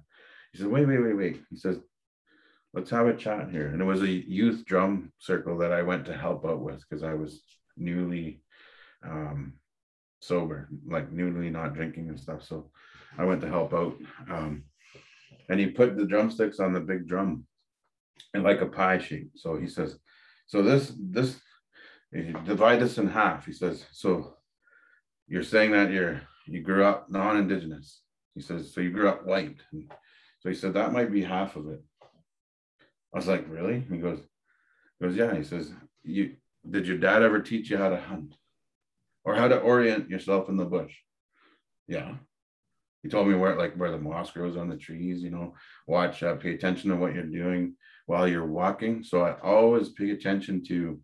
[0.53, 1.43] he said, wait, wait, wait, wait.
[1.51, 1.79] He says,
[2.75, 3.69] let's have a chat here.
[3.69, 7.03] And it was a youth drum circle that I went to help out with because
[7.03, 7.43] I was
[7.77, 8.43] newly
[9.05, 9.55] um,
[10.21, 12.45] sober, like newly not drinking and stuff.
[12.45, 12.71] So
[13.19, 13.97] I went to help out.
[14.31, 14.65] Um,
[15.49, 17.47] and he put the drumsticks on the big drum
[18.35, 19.33] and like a pie shape.
[19.35, 19.99] So he says,
[20.47, 21.41] so this, this,
[22.13, 23.47] divide this in half.
[23.47, 24.37] He says, so
[25.27, 28.02] you're saying that you're, you grew up non-indigenous
[28.35, 29.57] he says, So you grew up white.
[30.41, 31.83] So he said, That might be half of it.
[33.15, 33.85] I was like, Really?
[33.91, 34.21] He goes,
[34.99, 35.35] he goes, Yeah.
[35.35, 36.37] He says, You
[36.69, 38.35] did your dad ever teach you how to hunt
[39.25, 40.95] or how to orient yourself in the bush?
[41.89, 42.15] Yeah.
[43.03, 45.55] He told me where like where the moss grows on the trees, you know,
[45.89, 47.75] watch, uh, pay attention to what you're doing
[48.07, 49.03] while you're walking.
[49.03, 51.01] So I always pay attention to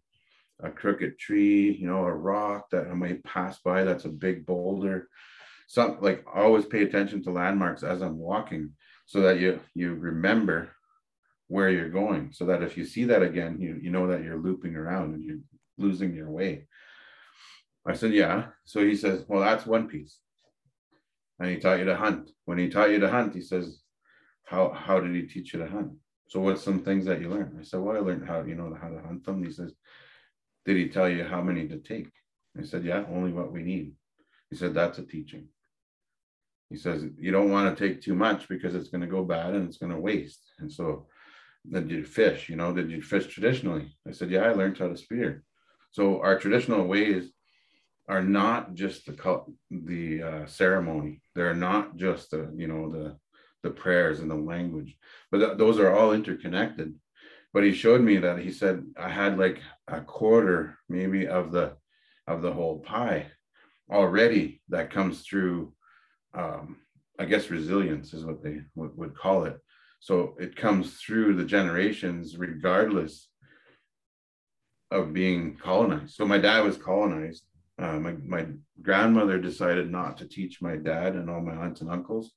[0.62, 4.46] a crooked tree, you know, a rock that I might pass by that's a big
[4.46, 5.08] boulder
[5.68, 8.72] some like always pay attention to landmarks as I'm walking
[9.04, 10.70] so that you you remember
[11.46, 12.32] where you're going.
[12.32, 15.22] So that if you see that again you you know that you're looping around and
[15.22, 15.40] you're
[15.76, 16.66] losing your way.
[17.86, 18.46] I said yeah.
[18.64, 20.18] So he says well that's one piece.
[21.38, 22.30] And he taught you to hunt.
[22.46, 23.82] When he taught you to hunt he says
[24.44, 25.92] how how did he teach you to hunt?
[26.28, 27.58] So what's some things that you learned?
[27.60, 29.44] I said well i learned how you know how to hunt them.
[29.44, 29.74] He says
[30.64, 32.08] did he tell you how many to take?
[32.58, 33.92] I said yeah only what we need.
[34.48, 35.48] He said that's a teaching
[36.70, 39.54] he says you don't want to take too much because it's going to go bad
[39.54, 40.40] and it's going to waste.
[40.58, 41.06] And so
[41.64, 43.96] then you fish, you know, did you fish traditionally?
[44.06, 45.42] I said, yeah, I learned how to spear.
[45.90, 47.30] So our traditional ways
[48.08, 51.20] are not just the the uh, ceremony.
[51.34, 53.16] They're not just the you know the
[53.62, 54.96] the prayers and the language,
[55.30, 56.94] but th- those are all interconnected.
[57.52, 61.76] But he showed me that he said I had like a quarter maybe of the
[62.26, 63.26] of the whole pie
[63.90, 65.72] already that comes through
[66.38, 66.76] um,
[67.18, 69.58] I guess resilience is what they would, would call it.
[70.00, 73.28] So it comes through the generations, regardless
[74.90, 76.14] of being colonized.
[76.14, 77.44] So my dad was colonized.
[77.78, 78.46] Uh, my my
[78.82, 82.32] grandmother decided not to teach my dad and all my aunts and uncles,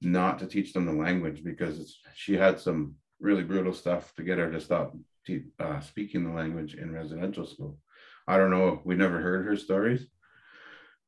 [0.00, 4.38] not to teach them the language because she had some really brutal stuff to get
[4.38, 4.92] her to stop
[5.24, 7.78] te- uh, speaking the language in residential school.
[8.26, 8.80] I don't know.
[8.84, 10.06] We never heard her stories.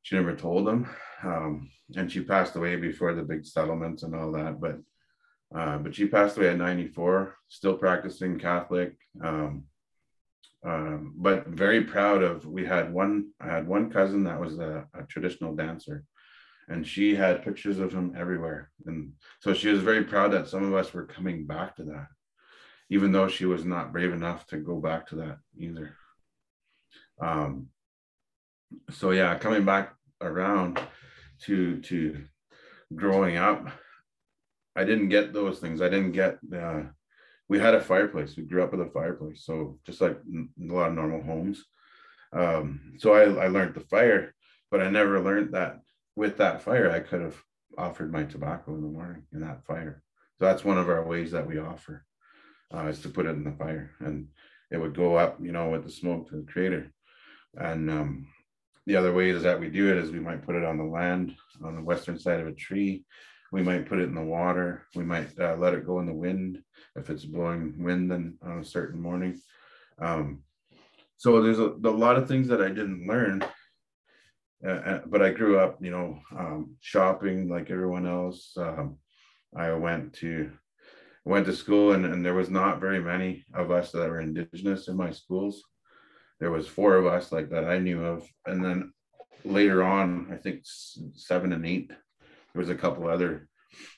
[0.05, 0.87] She never told them,
[1.23, 4.61] um, and she passed away before the big settlements and all that.
[4.61, 4.77] But
[5.55, 8.97] uh, but she passed away at 94, still practicing Catholic.
[9.23, 9.65] Um,
[10.63, 12.45] um, but very proud of.
[12.45, 13.31] We had one.
[13.41, 16.05] I had one cousin that was a, a traditional dancer,
[16.69, 18.71] and she had pictures of him everywhere.
[18.85, 22.09] And so she was very proud that some of us were coming back to that,
[22.91, 25.97] even though she was not brave enough to go back to that either.
[27.23, 27.69] Um,
[28.91, 30.81] so yeah, coming back around
[31.43, 32.25] to to
[32.95, 33.69] growing up,
[34.77, 35.81] I didn't get those things.
[35.81, 36.39] I didn't get.
[36.55, 36.83] Uh,
[37.49, 38.37] we had a fireplace.
[38.37, 41.65] We grew up with a fireplace, so just like a lot of normal homes.
[42.33, 44.35] Um, so I, I learned the fire,
[44.71, 45.81] but I never learned that
[46.17, 47.37] with that fire I could have
[47.77, 50.03] offered my tobacco in the morning in that fire.
[50.39, 52.05] So that's one of our ways that we offer
[52.75, 54.29] uh, is to put it in the fire, and
[54.71, 56.93] it would go up, you know, with the smoke to the creator.
[57.55, 58.27] And um,
[58.87, 60.85] the other way is that we do it is we might put it on the
[60.85, 63.05] land on the western side of a tree.
[63.51, 64.87] We might put it in the water.
[64.95, 66.63] We might uh, let it go in the wind
[66.97, 69.41] if it's blowing wind then on a certain morning.
[69.99, 70.43] Um,
[71.17, 73.45] so there's a, a, lot of things that I didn't learn,
[74.67, 78.53] uh, uh, but I grew up, you know, um, shopping like everyone else.
[78.57, 78.99] Um,
[79.57, 80.51] I went to
[81.25, 84.89] went to school and, and there was not very many of us that were indigenous
[84.89, 85.63] in my schools
[86.41, 88.93] there was four of us like that I knew of, and then
[89.45, 90.63] later on, I think
[91.15, 93.49] seven and eight, there was a couple other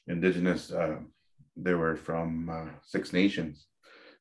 [0.07, 0.71] indigenous.
[0.71, 0.97] Uh,
[1.57, 3.67] they were from uh, Six Nations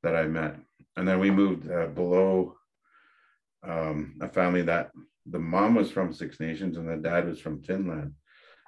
[0.04, 0.56] that I met,
[0.95, 2.56] and then we moved uh, below
[3.67, 4.91] um, a family that
[5.25, 8.13] the mom was from Six Nations and the dad was from Finland,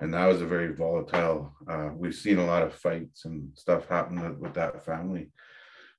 [0.01, 1.53] and that was a very volatile.
[1.69, 5.31] Uh, we've seen a lot of fights and stuff happen with that family,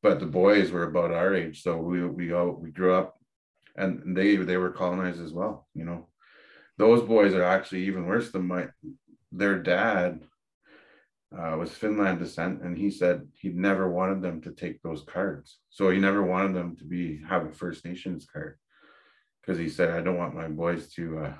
[0.02, 3.17] but the boys were about our age, so we we all we grew up
[3.78, 6.08] and they they were colonized as well you know.
[6.76, 8.68] Those boys are actually even worse than my
[9.32, 10.20] their dad
[11.36, 15.58] uh, was finland descent and he said he never wanted them to take those cards.
[15.70, 18.58] So he never wanted them to be have a first nations card
[19.40, 21.34] because he said i don't want my boys to uh,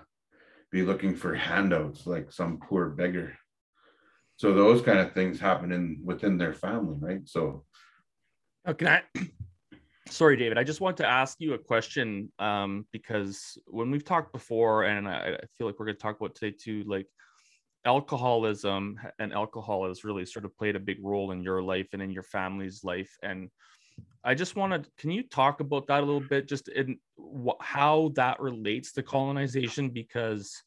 [0.70, 3.37] be looking for handouts like some poor beggar.
[4.37, 7.27] So those kind of things happen in within their family right?
[7.27, 7.64] So
[8.66, 9.03] okay
[10.11, 14.33] sorry david i just want to ask you a question um, because when we've talked
[14.33, 17.07] before and I, feel like we're going to talk about today too like
[17.85, 22.03] alcoholism and alcohol has really sort of played a big role in your life and
[22.03, 23.51] in your family's life and
[24.25, 28.12] i just wanted can you talk about that a little bit just in wh- how
[28.14, 29.90] that relates to colonization?
[29.90, 30.62] Because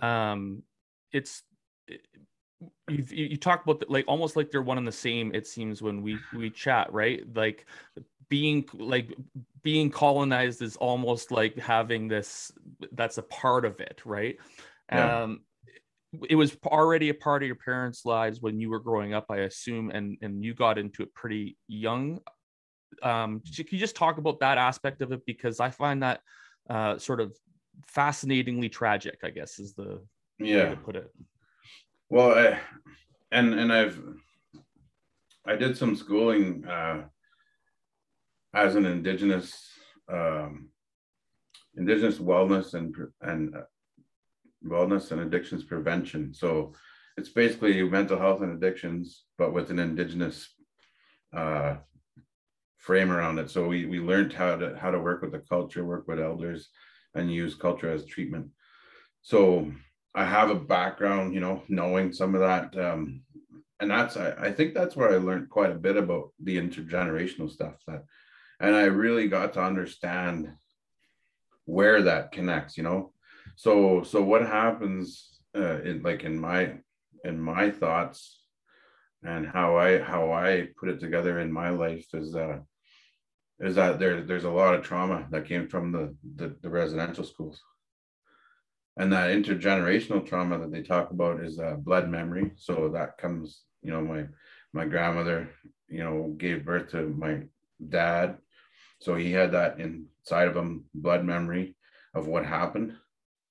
[0.00, 0.62] um
[1.12, 1.42] it's
[2.88, 5.82] you, you talk about the, like almost like they're one and the same it seems
[5.82, 7.22] when we we chat right?
[7.34, 7.66] Like
[8.32, 9.14] being like
[9.62, 12.50] being colonized is almost like having this
[12.92, 14.38] that's a part of it right?
[14.90, 15.24] Yeah.
[15.24, 15.40] um
[16.30, 19.40] it was already a part of your parents lives when you were growing up i
[19.40, 22.20] assume and and you got into it pretty young.
[23.02, 25.26] Um can you just talk about that aspect of it?
[25.26, 26.20] Because i find that
[26.70, 27.36] uh sort of
[27.86, 30.02] fascinatingly tragic i guess is the
[30.38, 30.70] yeah.
[30.70, 31.10] to put it.
[32.08, 32.58] Well I,
[33.30, 34.00] and and i've
[35.44, 37.02] i did some schooling uh
[38.54, 39.68] as an indigenous
[40.12, 40.68] um,
[41.76, 43.60] indigenous wellness and and uh,
[44.64, 46.34] wellness and addictions prevention.
[46.34, 46.74] So
[47.16, 50.48] it's basically mental health and addictions, but with an indigenous
[51.34, 51.76] uh,
[52.78, 53.50] frame around it.
[53.50, 56.68] So we we learned how to how to work with the culture, work with elders,
[57.14, 58.48] and use culture as treatment.
[59.22, 59.70] So
[60.14, 62.76] I have a background, you know, knowing some of that.
[62.78, 63.22] Um,
[63.80, 67.50] and that's I, I think that's where I learned quite a bit about the intergenerational
[67.50, 68.04] stuff that
[68.62, 70.52] and I really got to understand
[71.64, 73.12] where that connects, you know.
[73.56, 76.74] So so what happens uh, in like in my
[77.24, 78.40] in my thoughts
[79.24, 82.60] and how I how I put it together in my life is uh
[83.60, 87.24] is that there there's a lot of trauma that came from the, the, the residential
[87.24, 87.60] schools.
[88.96, 92.52] And that intergenerational trauma that they talk about is uh, blood memory.
[92.56, 94.26] So that comes you know my
[94.72, 95.50] my grandmother
[95.88, 97.42] you know gave birth to my
[97.88, 98.38] dad
[99.02, 101.76] so he had that inside of him, blood memory
[102.14, 102.94] of what happened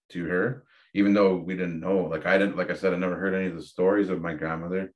[0.09, 2.05] to her, even though we didn't know.
[2.05, 4.33] Like I didn't, like I said, I never heard any of the stories of my
[4.33, 4.93] grandmother,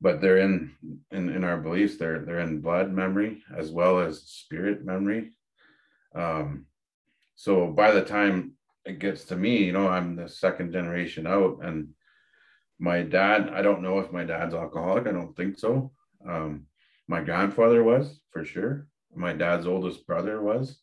[0.00, 0.72] but they're in
[1.10, 1.96] in, in our beliefs.
[1.96, 5.32] They're they're in blood memory as well as spirit memory,
[6.14, 6.66] Um,
[7.34, 8.52] so by the time
[8.84, 11.88] it gets to me, you know, I'm the second generation out, and
[12.78, 15.06] my dad, I don't know if my dad's alcoholic.
[15.06, 15.92] I don't think so.
[16.28, 16.66] Um,
[17.08, 18.86] my grandfather was for sure.
[19.16, 20.80] My dad's oldest brother was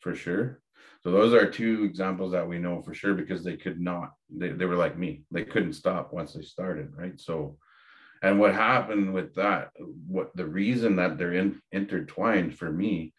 [0.00, 0.60] for sure.
[1.02, 4.50] So those are two examples that we know for sure because they could not, they,
[4.50, 5.24] they were like me.
[5.30, 7.20] They couldn't stop once they started, right?
[7.20, 7.58] So,
[8.22, 9.70] and what happened with that,
[10.06, 13.12] what the reason that they're in, intertwined for me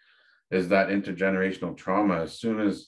[0.49, 2.21] is that intergenerational trauma.
[2.21, 2.87] As soon as,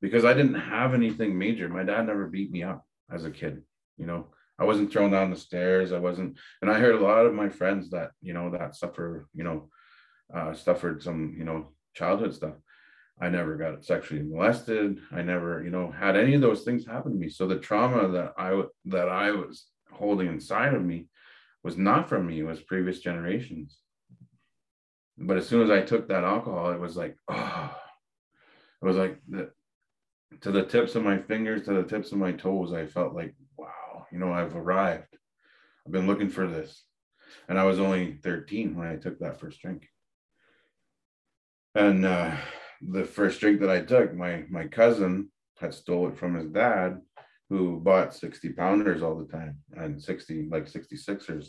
[0.00, 3.62] because I didn't have anything major, my dad never beat me up as a kid,
[3.96, 4.28] you know,
[4.58, 5.90] I wasn't thrown down the stairs.
[5.90, 9.26] I wasn't, and I heard a lot of my friends that, you know, that suffer,
[9.34, 9.70] you know,
[10.34, 12.54] uh, suffered some, you know, childhood stuff.
[13.20, 15.00] I never got sexually molested.
[15.12, 17.28] I never, you know, had any of those things happen to me.
[17.28, 21.08] So the trauma that I that I was holding inside of me
[21.62, 22.40] was not from me.
[22.40, 23.78] It was previous generations.
[25.18, 27.76] But as soon as I took that alcohol, it was like, oh,
[28.80, 29.50] it was like the,
[30.40, 32.72] to the tips of my fingers, to the tips of my toes.
[32.72, 35.14] I felt like, wow, you know, I've arrived.
[35.86, 36.84] I've been looking for this,
[37.50, 39.89] and I was only 13 when I took that first drink.
[41.74, 42.36] And uh,
[42.80, 47.00] the first drink that I took, my my cousin had stole it from his dad,
[47.50, 51.48] who bought 60 pounders all the time and 60 like 66ers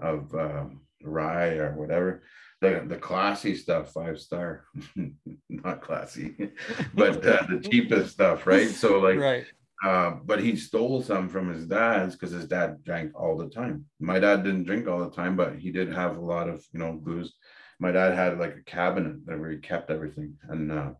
[0.00, 2.22] of um, rye or whatever.
[2.60, 4.64] The, the classy stuff, five star,
[5.50, 6.34] not classy,
[6.94, 8.68] but uh, the cheapest stuff, right?
[8.68, 9.44] So like, right.
[9.84, 13.84] Uh, but he stole some from his dad's because his dad drank all the time.
[14.00, 16.78] My dad didn't drink all the time, but he did have a lot of you
[16.78, 17.34] know booze
[17.80, 20.36] my dad had like a cabinet that where he kept everything.
[20.48, 20.90] And uh,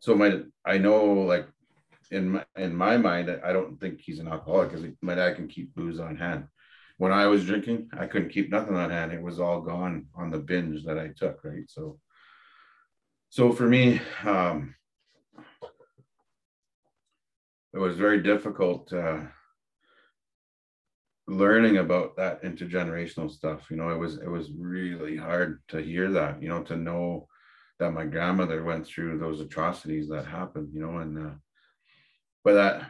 [0.00, 1.48] so my i know like
[2.10, 5.48] in my in my mind i don't think he's an alcoholic because my dad can
[5.48, 6.46] keep booze on hand.
[6.96, 9.12] When i was drinking i couldn't keep nothing on hand.
[9.12, 11.68] It was all gone on the binge that i took right?
[11.68, 11.98] So
[13.30, 14.74] so for me um
[17.74, 19.20] it was very difficult uh
[21.28, 26.10] learning about that intergenerational stuff you know it was it was really hard to hear
[26.10, 27.28] that you know to know
[27.78, 31.34] that my grandmother went through those atrocities that happened you know and uh,
[32.44, 32.86] but that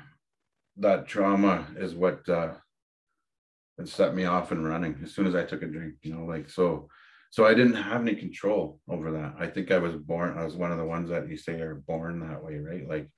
[0.76, 2.54] that trauma is what uh
[3.78, 6.24] it set me off and running as soon as i took a drink you know
[6.24, 6.88] like so
[7.30, 9.34] so i didn't have any control over that.
[9.36, 11.74] I think i was born i was one of the ones that you say are
[11.74, 12.88] born that way right?
[12.88, 13.10] Like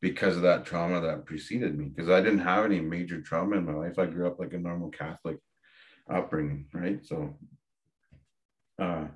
[0.00, 3.64] because of that trauma that preceded me because I didn't have any major trauma in
[3.64, 3.98] my life.
[3.98, 5.38] I grew up like a normal Catholic
[6.08, 7.04] upbringing, right?
[7.04, 7.36] So
[8.78, 9.06] uh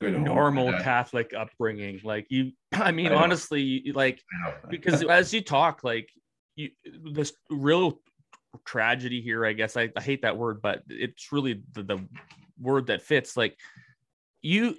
[0.00, 2.00] good normal Catholic upbringing.
[2.04, 4.22] Like you I mean I honestly like
[4.70, 6.08] because as you talk like
[6.54, 6.70] you
[7.12, 8.00] this real
[8.64, 12.08] tragedy here, I guess I, I hate that word, but it's really the, the
[12.60, 13.56] word that fits like
[14.42, 14.76] you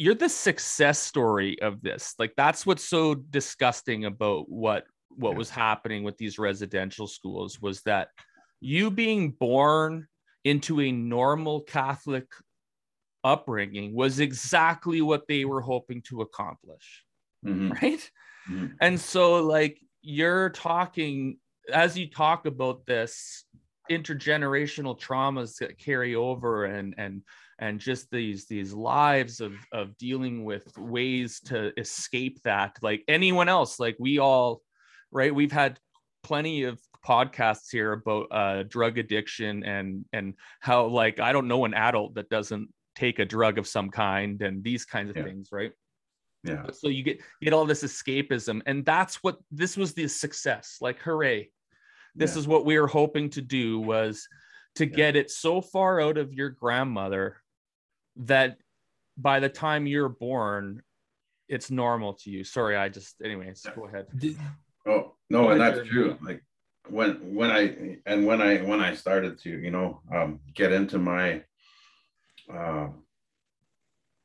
[0.00, 5.36] you're the success story of this like that's what's so disgusting about what what yeah.
[5.36, 8.08] was happening with these residential schools was that
[8.62, 10.08] you being born
[10.44, 12.24] into a normal catholic
[13.24, 17.04] upbringing was exactly what they were hoping to accomplish
[17.46, 17.70] mm-hmm.
[17.82, 18.10] right
[18.50, 18.68] mm-hmm.
[18.80, 21.36] and so like you're talking
[21.74, 23.44] as you talk about this
[23.90, 27.20] intergenerational traumas that carry over and and
[27.60, 33.48] and just these these lives of of dealing with ways to escape that like anyone
[33.48, 34.62] else like we all
[35.12, 35.78] right we've had
[36.22, 41.64] plenty of podcasts here about uh drug addiction and and how like i don't know
[41.64, 45.22] an adult that doesn't take a drug of some kind and these kinds of yeah.
[45.22, 45.72] things right
[46.44, 50.08] yeah so you get you get all this escapism and that's what this was the
[50.08, 51.48] success like hooray
[52.14, 52.40] this yeah.
[52.40, 54.26] is what we were hoping to do was
[54.74, 54.96] to yeah.
[54.96, 57.36] get it so far out of your grandmother
[58.20, 58.58] that
[59.16, 60.82] by the time you're born,
[61.48, 62.44] it's normal to you.
[62.44, 64.06] Sorry, I just anyways, go ahead.
[64.86, 66.16] Oh no, go and that's true.
[66.22, 66.42] Like
[66.88, 70.98] when when I and when I when I started to, you know, um get into
[70.98, 71.42] my
[72.52, 72.88] uh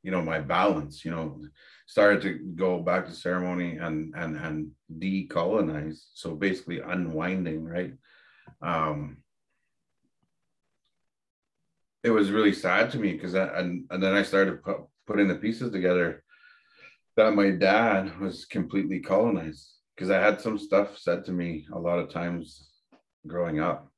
[0.03, 1.41] you know my balance, you know,
[1.87, 5.97] started to go back to ceremony and and and decolonize.
[6.13, 7.93] So basically unwinding, right?
[8.61, 9.17] Um
[12.05, 14.77] it was really sad to me because and and then I started put,
[15.07, 16.23] putting the pieces together
[17.17, 21.79] that my dad was completely colonized because I had some stuff said to me a
[21.79, 22.69] lot of times
[23.25, 23.89] growing up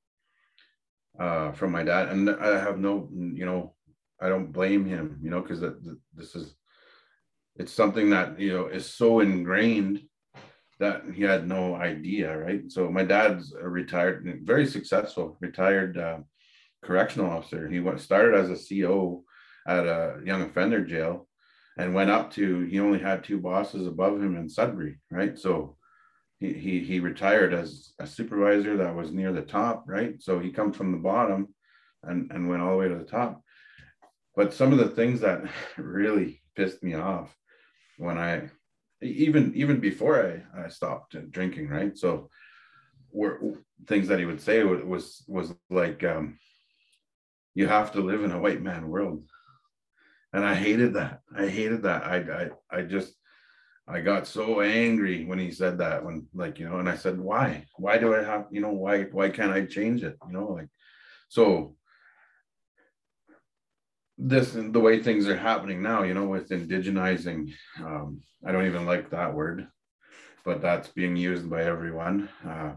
[1.20, 3.74] uh, from my dad, and I have no, you know,
[4.22, 5.62] I don't blame him, you know, because
[6.16, 6.56] this is
[7.58, 10.02] it's something that you know is so ingrained
[10.80, 12.72] that he had no idea, right?
[12.72, 16.20] So my dad's a retired, very successful, retired uh,
[16.84, 17.68] correctional officer.
[17.68, 19.24] He went started as a CO
[19.68, 21.28] at a young offender jail,
[21.78, 25.38] and went up to he only had two bosses above him in Sudbury, right?
[25.38, 25.78] So
[26.40, 30.22] he he, he retired as a supervisor that was near the top, right?
[30.22, 31.54] So he comes from the bottom
[32.04, 33.42] and and went all the way to the top.
[34.36, 35.42] But some of the things that
[35.78, 37.36] really pissed me off
[37.98, 38.50] when I
[39.02, 41.98] even even before I, I stopped drinking, right?
[41.98, 42.30] So
[43.12, 43.54] were
[43.88, 46.38] things that he would say was was like um,
[47.58, 49.24] you have to live in a white man world.
[50.32, 51.22] And i hated that.
[51.36, 52.04] I hated that.
[52.04, 52.44] I i,
[52.78, 53.12] I just
[53.88, 57.18] i got so angry when he said that when like you know and i said
[57.20, 57.66] why?
[57.78, 60.16] Why do i have you know why why can't i change it?
[60.28, 60.70] You know like
[61.30, 61.76] so
[64.32, 67.42] this the way things are happening now you know with indigenizing
[67.88, 69.68] um i don't even like that word
[70.48, 72.30] but that's being used by everyone.
[72.48, 72.74] Uh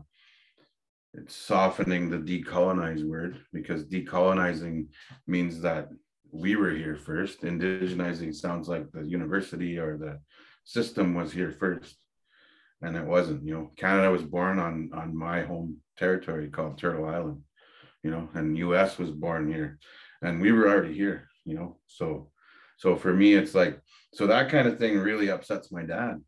[1.15, 4.87] it's softening the decolonize word because decolonizing
[5.27, 5.89] means that
[6.33, 7.43] we were here first.
[7.43, 10.21] Indigenizing sounds like the university or the
[10.65, 11.97] system was here first.
[12.83, 17.07] And it wasn't, you know, Canada was born on on my home territory called Turtle
[17.07, 17.43] Island,
[18.03, 19.79] you know, and US was born here.
[20.23, 21.79] And we were already here, you know.
[21.87, 22.31] So
[22.79, 23.81] so for me it's like
[24.15, 26.23] so that kind of thing really upsets my dad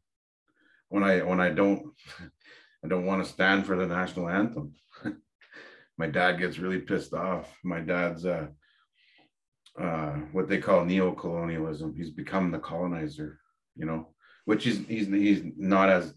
[0.88, 1.84] when I when I don't
[2.84, 4.74] I don't want to stand for the national anthem.
[5.98, 7.56] my dad gets really pissed off.
[7.62, 8.48] My dad's uh,
[9.80, 11.94] uh, what they call neo-colonialism.
[11.96, 13.38] He's become the colonizer,
[13.76, 14.08] you know,
[14.44, 16.14] which he's he's he's not as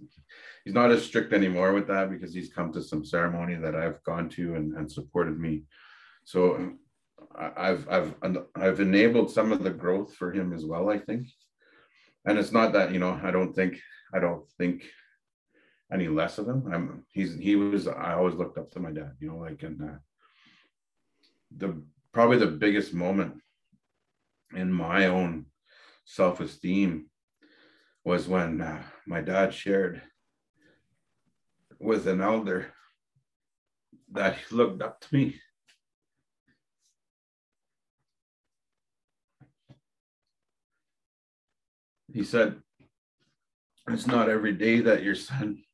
[0.64, 4.04] he's not as strict anymore with that because he's come to some ceremony that I've
[4.04, 5.64] gone to and, and supported me.
[6.26, 6.74] So
[7.38, 8.16] I've I've
[8.56, 11.28] I've enabled some of the growth for him as well, I think.
[12.26, 13.80] And it's not that, you know, I don't think
[14.14, 14.84] I don't think
[15.92, 16.72] any less of him.
[16.72, 19.82] I'm he's he was I always looked up to my dad, you know, like and
[19.82, 19.98] uh,
[21.56, 21.82] the
[22.14, 23.36] probably the biggest moment
[24.56, 25.46] in my own
[26.06, 27.10] self-esteem
[28.04, 30.02] was when uh, my dad shared
[31.80, 32.72] with an elder
[34.12, 35.40] that he looked up to me.
[42.14, 42.62] He said,
[43.90, 45.65] It's not every day that your son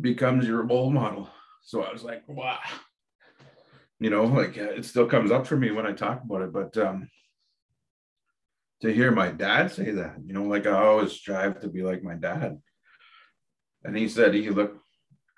[0.00, 1.28] becomes your role model.
[1.62, 2.58] So I was like, wow.
[3.98, 6.76] You know, like it still comes up for me when I talk about it, but
[6.76, 7.08] um,
[8.82, 12.02] to hear my dad say that, you know, like I always strive to be like
[12.02, 12.58] my dad.
[13.84, 14.78] And he said he looked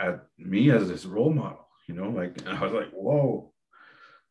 [0.00, 3.52] at me as this role model, you know, like I was like, whoa,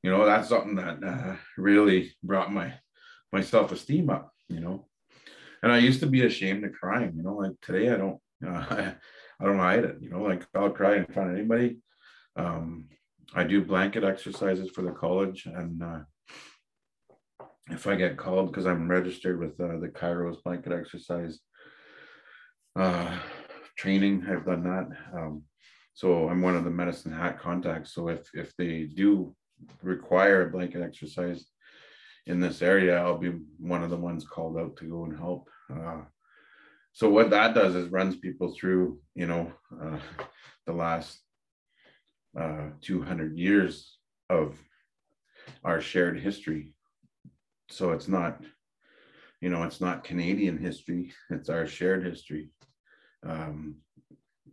[0.03, 2.73] you know, that's something that uh, really brought my
[3.31, 4.87] my self esteem up, you know.
[5.63, 8.93] And I used to be ashamed of crying, you know, like today I don't, know,
[9.39, 11.77] I, don't hide it, you know, like I'll cry in front of anybody.
[12.35, 12.89] Um,
[13.33, 15.99] I do blanket exercises for the college and uh,
[17.69, 21.39] if I get called because I'm registered with uh, the Kairos blanket exercise
[22.77, 23.17] uh,
[23.77, 24.87] training, I've done that.
[25.17, 25.43] Um,
[25.93, 27.93] so I'm one of the medicine hat contacts.
[27.93, 29.35] So if if they do
[29.81, 31.45] require a blanket exercise
[32.27, 35.49] in this area, I'll be one of the ones called out to go and help.
[36.97, 39.99] So what that does is runs people through, you know, uh,
[40.65, 41.19] the last
[42.35, 43.99] uh, 200 years
[44.31, 44.59] of
[45.63, 46.73] our shared history.
[47.69, 48.41] So it's not
[49.41, 52.49] you know it's not canadian history it's our shared history.
[53.23, 53.75] Um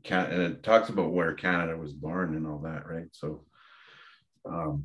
[0.02, 3.08] can, and it talks about where canada was born and all that right?
[3.12, 3.46] So
[4.44, 4.84] um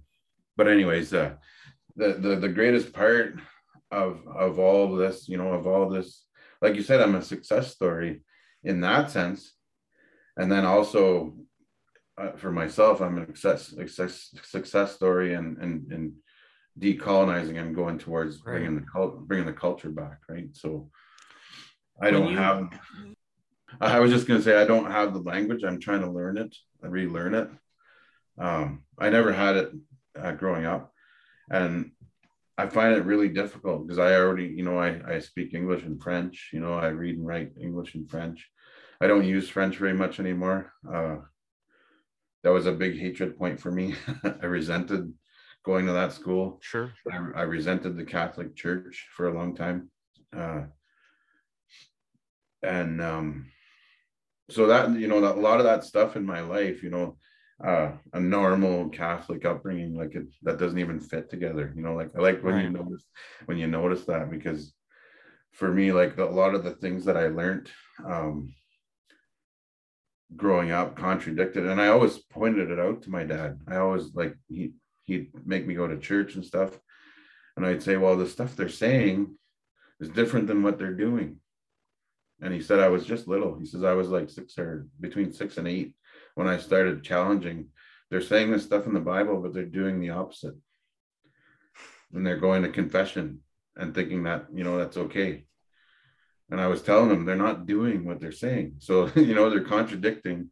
[0.55, 1.33] but anyways uh
[1.97, 3.33] the the, the greatest part
[3.91, 6.23] of of all this you know of all this
[6.61, 8.21] like you said i'm a success story
[8.63, 9.53] in that sense
[10.37, 11.33] and then also
[12.17, 16.13] uh, for myself i'm a success success success story and and and
[16.79, 18.53] decolonizing and going towards right.
[18.53, 20.49] bringing the cult, bringing the culture back, right?
[20.53, 20.89] So
[22.01, 22.69] I don't you, have.
[23.81, 25.63] I was just gonna say I don't have the language.
[25.63, 27.49] I'm trying to learn it, relearn it.
[28.37, 29.71] Um, I never had it
[30.17, 30.93] uh, growing up,
[31.51, 31.91] and
[32.59, 36.01] I find it really difficult because I already, you know, I, I speak English and
[36.03, 36.49] French.
[36.51, 38.49] You know, I read and write English and French.
[38.99, 40.73] I don't use French very much anymore.
[40.85, 41.19] Uh,
[42.43, 43.95] that was a big hatred point for me.
[44.41, 45.13] I resented
[45.63, 46.59] going to that school.
[46.61, 46.91] Sure.
[47.09, 49.89] I, I resented the Catholic Church for a long time.
[50.35, 50.63] Uh,
[52.61, 53.45] and um,
[54.49, 57.15] so that, you know, that, a lot of that stuff in my life, you know,
[57.63, 61.73] uh, a normal Catholic upbringing, like it, that doesn't even fit together.
[61.75, 62.63] You know, like I like when right.
[62.63, 63.05] you notice
[63.45, 64.73] when you notice that because
[65.51, 67.69] for me, like a lot of the things that I learned
[68.05, 68.53] um,
[70.35, 73.59] growing up contradicted, and I always pointed it out to my dad.
[73.67, 74.71] I always like he
[75.03, 76.79] he'd make me go to church and stuff.
[77.57, 79.35] And I'd say, well, the stuff they're saying
[79.99, 81.37] is different than what they're doing.
[82.41, 83.59] And he said I was just little.
[83.59, 85.93] He says I was like six or between six and eight
[86.39, 87.67] when I started challenging.
[88.09, 90.55] They're saying this stuff in the Bible, but they're doing the opposite.
[92.13, 93.41] And they're going to confession
[93.75, 95.43] and thinking that, you know, that's okay.
[96.49, 98.75] And I was telling them they're not doing what they're saying.
[98.79, 100.49] So, you know, they're contradicting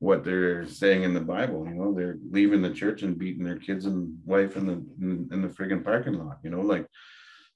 [0.00, 1.64] what they're saying in the Bible.
[1.68, 5.28] You know, they're leaving the church and beating their kids and wife in the in,
[5.30, 6.38] in the friggin' parking lot.
[6.42, 6.88] You know, like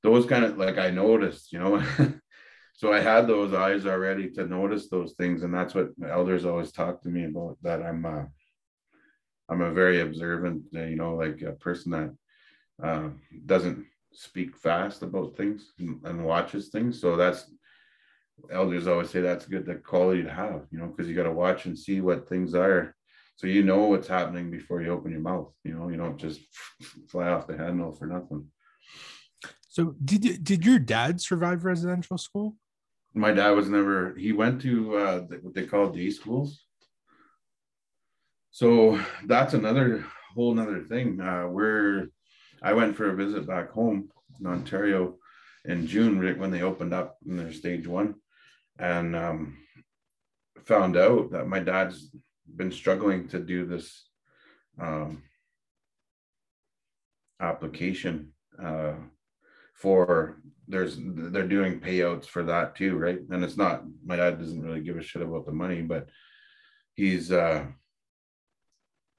[0.04, 1.52] those kind of like I noticed.
[1.52, 1.82] You know,
[2.72, 6.72] so I had those eyes already to notice those things, and that's what elders always
[6.72, 7.56] talk to me about.
[7.62, 8.24] That I'm uh,
[9.48, 12.14] I'm a very observant, uh, you know, like a person that
[12.82, 13.08] uh,
[13.46, 17.00] doesn't speak fast about things and, watches things.
[17.00, 17.50] So that's
[18.50, 21.32] elders always say that's good the quality to have you know because you got to
[21.32, 22.94] watch and see what things are
[23.36, 26.40] so you know what's happening before you open your mouth you know you don't just
[27.08, 28.44] fly off the handle for nothing
[29.68, 32.56] so did did your dad survive residential school
[33.14, 36.64] my dad was never he went to uh, what they call day schools.
[38.50, 40.04] So that's another
[40.34, 41.20] whole nother thing.
[41.20, 42.08] Uh, where
[42.62, 44.08] i went for a visit back home
[44.38, 45.16] in ontario
[45.64, 48.14] in june when they opened up in their stage one.
[48.78, 49.58] And um,
[50.64, 52.10] found out that my dad's
[52.56, 54.08] been struggling to do this
[54.80, 55.22] um,
[57.40, 58.32] application
[58.62, 58.94] uh,
[59.74, 60.38] for
[60.72, 64.80] there's they're doing payouts for that too right and it's not my dad doesn't really
[64.80, 66.08] give a shit about the money but
[66.94, 67.64] he's uh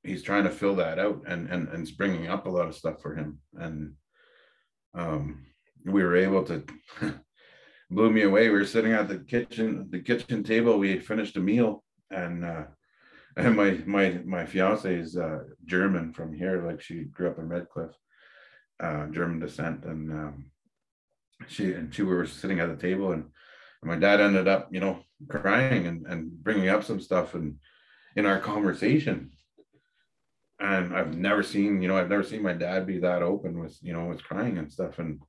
[0.04, 2.76] he's trying to fill that out and and, and it's bringing up a lot of
[2.76, 3.94] stuff for him and
[4.96, 5.46] um
[5.86, 6.64] we were able to
[7.94, 8.50] blew me away.
[8.50, 10.78] We were sitting at the kitchen, the kitchen table.
[10.78, 12.64] We finished a meal, and uh,
[13.38, 16.66] and my my my fiance is uh, German from here.
[16.66, 17.94] Like she grew up in Redcliff,
[18.80, 20.46] uh, German descent, and um,
[21.48, 23.24] she and she were sitting at the table, and,
[23.82, 27.56] and my dad ended up, you know, crying and and bringing up some stuff, and
[28.16, 29.32] in our conversation.
[30.60, 33.78] And I've never seen, you know, I've never seen my dad be that open with,
[33.82, 34.98] you know, with crying and stuff.
[34.98, 35.20] And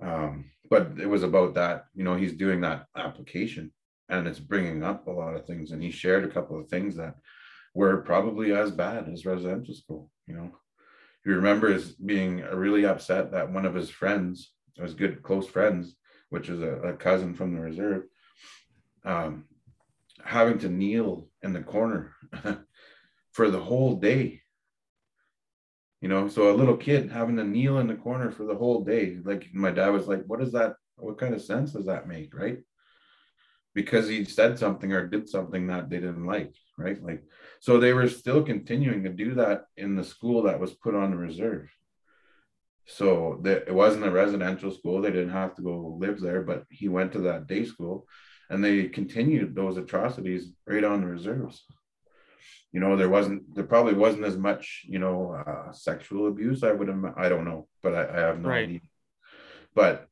[0.00, 3.72] um, but it was about that you know he's doing that application
[4.08, 6.96] and it's bringing up a lot of things and he shared a couple of things
[6.96, 7.14] that
[7.74, 10.50] were probably as bad as residential school you know
[11.24, 15.96] he remembers being really upset that one of his friends his good close friends
[16.34, 18.02] which is a, a cousin from the reserve.
[19.04, 19.44] Um,
[20.24, 22.12] having to kneel in the corner
[23.32, 24.40] for the whole day
[26.00, 28.82] you know so a little kid having to kneel in the corner for the whole
[28.82, 30.74] day like my dad was like what is that?
[30.96, 32.34] What kind of sense does that make?
[32.34, 32.58] Right?
[33.74, 37.00] Because he said something or did something that they didn't like right?
[37.02, 37.22] Like
[37.60, 41.10] so they were still continuing to do that in the school that was put on
[41.10, 41.68] the reserve
[42.86, 45.00] so that it wasn't a residential school.
[45.00, 48.06] They didn't have to go live there but he went to that day school
[48.50, 51.64] and they continued those atrocities right on the reserves.
[52.72, 56.72] You know there wasn't there probably wasn't as much you know uh, sexual abuse i
[56.72, 58.64] would have i don't know but i, I have no right.
[58.64, 58.80] idea.
[59.76, 60.08] But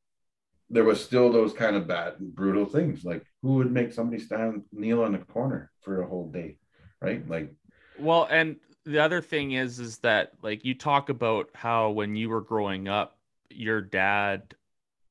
[0.69, 4.63] there was still those kind of bad brutal things like who would make somebody stand
[4.71, 6.57] kneel in the corner for a whole day
[7.03, 7.27] right?
[7.27, 7.53] Like
[7.99, 8.55] well and
[8.85, 12.87] the other thing is is that like you talk about how when you were growing
[12.87, 13.17] up
[13.49, 14.55] your dad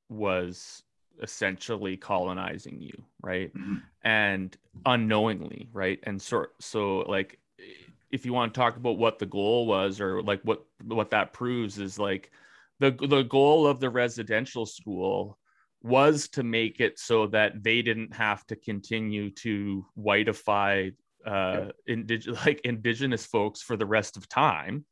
[0.08, 0.82] was
[1.22, 3.76] essentially colonizing you right mm-hmm.
[4.02, 4.56] and
[4.86, 7.38] unknowingly right and so so like
[8.10, 11.32] if you want to talk about what the goal was or like what what that
[11.32, 12.30] proves is like
[12.80, 15.38] the the goal of the residential school
[15.82, 20.92] was to make it so that they didn't have to continue to whiteify
[21.26, 24.84] uh indig- like indigenous folks for the rest of time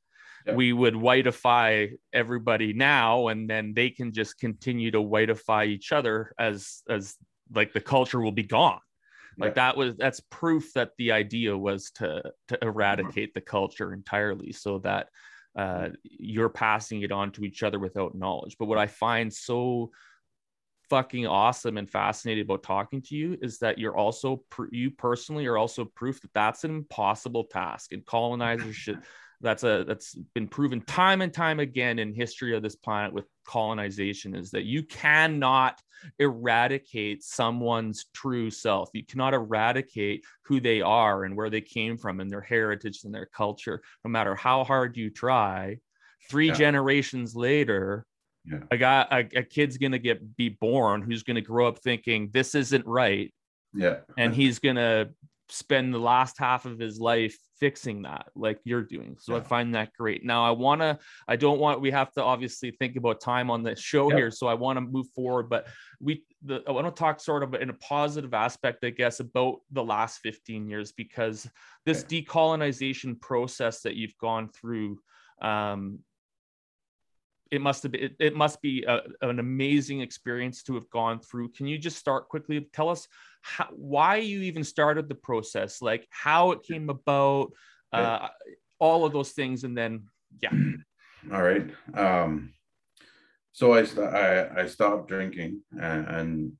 [0.46, 0.54] yeah.
[0.54, 6.32] we would whiteify everybody now and then they can just continue to whiteify each other
[6.38, 7.16] as as
[7.52, 8.80] like the culture will be gone
[9.38, 12.68] like that was that's proof that the idea was to to mm-hmm.
[12.68, 15.08] eradicate the culture entirely so that
[15.56, 15.94] uh, mm-hmm.
[16.04, 19.90] you're passing it on to each other without knowledge but what i find so
[20.90, 25.56] fucking awesome and fascinated about talking to you is that you're also you personally are
[25.56, 29.00] also proof that that's an impossible task and colonizers should
[29.40, 33.24] that's a that's been proven time and time again in history of this planet with
[33.46, 35.80] colonization is that you cannot
[36.18, 42.20] eradicate someone's true self you cannot eradicate who they are and where they came from
[42.20, 45.76] and their heritage and their culture no matter how hard you try
[46.28, 46.54] three yeah.
[46.54, 48.04] generations later
[48.44, 48.60] yeah.
[48.70, 52.54] a guy a, a kid's gonna get be born who's gonna grow up thinking this
[52.54, 53.32] isn't right
[53.74, 55.08] yeah and he's gonna
[55.48, 59.40] spend the last half of his life fixing that like you're doing so Yeah.
[59.40, 62.70] i find that great now i want to i don't want we have to obviously
[62.70, 64.16] think about time on the show Yep.
[64.18, 65.66] here so i want to move forward but
[66.00, 69.56] we the, i want to talk sort of in a positive aspect i guess about
[69.72, 71.48] the last 15 years because
[71.84, 74.98] this decolonization process that you've gone through
[75.42, 75.98] um
[77.50, 81.20] it must have been it, it must be a, an amazing experience to have gone
[81.20, 83.08] through can you just start quickly tell us
[83.42, 87.52] how, why you even started the process like how it came about
[87.92, 88.28] uh,
[88.78, 90.04] all of those things and then
[90.40, 90.52] yeah
[91.32, 91.68] All right.
[91.94, 92.54] Um,
[93.52, 96.52] so I, st- I I stopped drinking and, and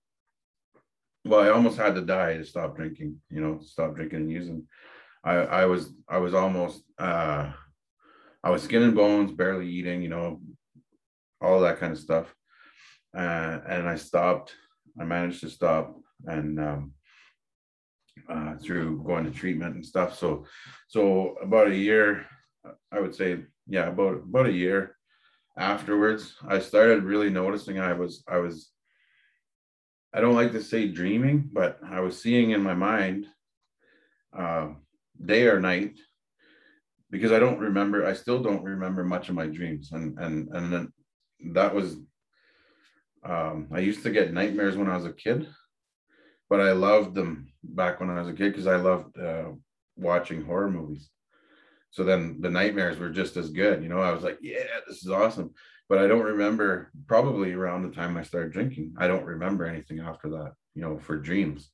[1.25, 3.21] well, I almost had to die to stop drinking.
[3.31, 4.67] You know, stop drinking and using.
[5.25, 7.53] I I was I was almost uh,
[8.45, 10.03] I was skin and bones, barely eating.
[10.03, 10.41] You know,
[11.41, 12.35] all that kind of stuff.
[13.17, 14.55] Uh, and I stopped.
[15.01, 16.93] I managed to stop and um,
[18.29, 20.19] uh, through going to treatment and stuff.
[20.19, 20.47] So
[20.89, 22.27] so about a year,
[22.93, 24.97] I would say yeah about about a year
[25.57, 28.71] afterwards i started really noticing i was i was
[30.13, 33.27] i don't like to say dreaming but i was seeing in my mind
[34.37, 34.69] uh,
[35.25, 35.99] day or night
[37.11, 40.73] because i don't remember i still don't remember much of my dreams and and and
[40.73, 40.93] then
[41.53, 41.97] that was
[43.25, 45.49] um, i used to get nightmares when i was a kid
[46.49, 49.51] but i loved them back when i was a kid because i loved uh,
[49.97, 51.11] watching horror movies.
[51.91, 55.03] So then the nightmares were just as good you know i was like yeah this
[55.03, 55.53] is awesome.
[55.89, 59.99] But i don't remember probably around the time i started drinking i don't remember anything
[60.01, 61.71] after that you know for dreams.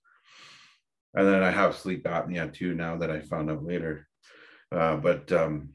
[1.14, 4.08] And then i have sleep apnea too now that i found out later.
[4.72, 5.70] Uh, but um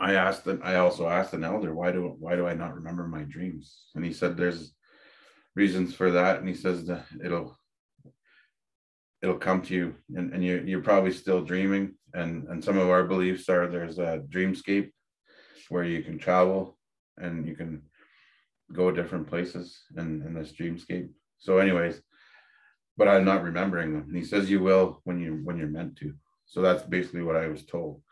[0.00, 3.06] i asked them i also asked an elder why do why do i not remember
[3.06, 3.90] my dreams?
[3.94, 4.72] And he said there's
[5.56, 6.38] reasons for that.
[6.38, 7.58] And he says that it'll
[9.22, 9.94] it'll come to you.
[10.14, 11.94] And, and you, you're probably still dreaming.
[12.12, 14.90] And and some of our beliefs are there's a dreamscape
[15.68, 16.76] where you can travel
[17.16, 17.82] and you can
[18.72, 21.08] go different places in, in this dreamscape.
[21.38, 22.00] So anyways
[22.96, 24.04] but i'm not remembering them.
[24.06, 26.14] And he says you will when you when you're meant to.
[26.46, 28.02] So that's basically what i was told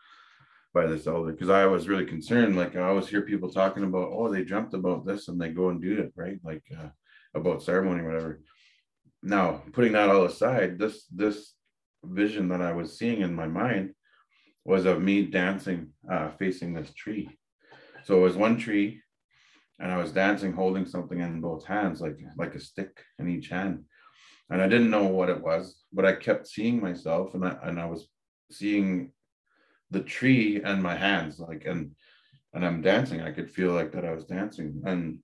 [0.73, 4.09] by this elder because i was really concerned like i always hear people talking about
[4.11, 6.39] oh they dreamt about this and they go and do it right?
[6.43, 6.89] Like uh,
[7.35, 8.41] about ceremony whatever.
[9.21, 11.53] Now putting that all aside this this
[12.03, 13.93] vision that i was seeing in my mind
[14.65, 17.29] was of me dancing uh, facing this tree.
[18.03, 19.01] So it was one tree
[19.79, 23.49] and i was dancing holding something in both hands like like a stick in each
[23.49, 23.85] hand.
[24.49, 27.79] And i didn't know what it was but i kept seeing myself and i and
[27.79, 28.07] i was
[28.51, 29.11] seeing
[29.93, 31.91] the tree and my hands like and
[32.53, 35.19] and i'm dancing i could feel like that i was dancing and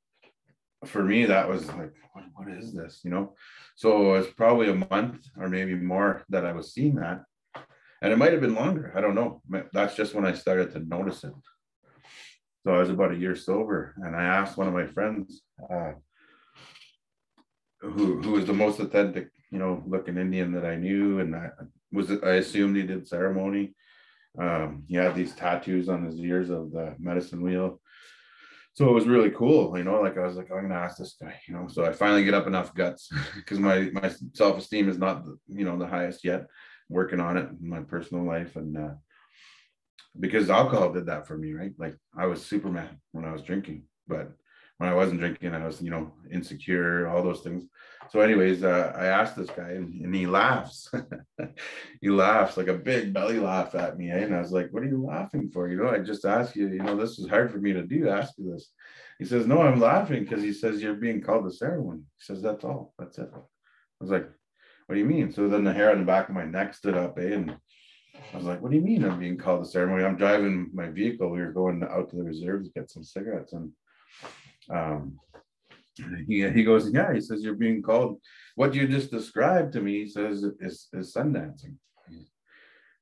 [0.85, 3.33] for me that was like what, what is this you know
[3.79, 7.23] so it's probably a month or maybe more that I was seeing that.
[8.01, 8.91] And it might have been longer.
[8.93, 9.41] I don't know.
[9.71, 11.31] That's just when I started to notice it.
[12.65, 13.95] So I was about a year sober.
[14.03, 15.43] And I asked one of my friends,
[15.73, 15.93] uh,
[17.79, 21.19] who, who was the most authentic, you know, looking Indian that I knew.
[21.19, 21.51] And I
[21.93, 23.75] was, I assumed he did ceremony.
[24.39, 27.81] Um, he had these tattoos on his ears of the medicine wheel.
[28.73, 31.17] So it was really cool you know like i was like i'm gonna ask this
[31.21, 31.67] guy you know?
[31.67, 35.77] So i finally get up enough guts because my my self-esteem is not you know
[35.77, 36.45] the highest yet.
[36.87, 38.93] Working on it in my personal life and uh
[40.19, 41.73] because alcohol did that for me right?
[41.77, 44.31] Like i was superman when i was drinking but
[44.79, 47.65] when i wasn't drinking i was you know insecure all those things
[48.09, 50.89] so anyways uh, i asked this guy and, and he laughs
[52.01, 54.17] he laughs like a big belly laugh at me eh?
[54.17, 56.67] and i was like what are you laughing for you know i just asked you
[56.69, 58.71] you know this is hard for me to do ask you this
[59.19, 62.41] he says no i'm laughing because he says you're being called to ceremony he says
[62.41, 63.39] that's all that's it i
[64.01, 64.27] was like
[64.87, 66.97] what do you mean so then the hair on the back of my neck stood
[66.97, 67.33] up eh?
[67.33, 67.55] and
[68.33, 70.03] I was like, what do you mean I'm being called to ceremony?
[70.03, 71.29] I'm driving my vehicle.
[71.29, 73.53] We were going out to the reserves to get some cigarettes.
[73.53, 73.71] And
[74.73, 75.19] um,
[76.27, 78.21] he, he goes, yeah, he says, you're being called.
[78.55, 81.77] What you just described to me, he says, is, is sun dancing.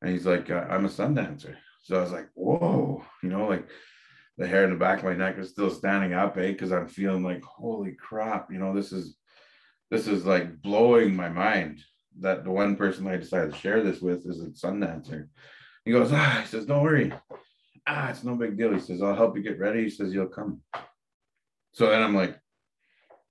[0.01, 1.57] And he's like, I'm a sun dancer.
[1.83, 3.67] So I was like, whoa, you know, like
[4.37, 6.51] the hair in the back of my neck is still standing up, eh?
[6.51, 9.15] Because I'm feeling like, holy crap, you know, this is
[9.89, 11.79] this is like blowing my mind
[12.19, 15.29] that the one person I decided to share this with is a sun dancer.
[15.85, 17.13] He goes, ah, he says, don't worry.
[17.87, 18.73] Ah, it's no big deal.
[18.73, 19.83] He says, I'll help you get ready.
[19.83, 20.61] He says, you'll come.
[21.77, 22.35] So then I'm like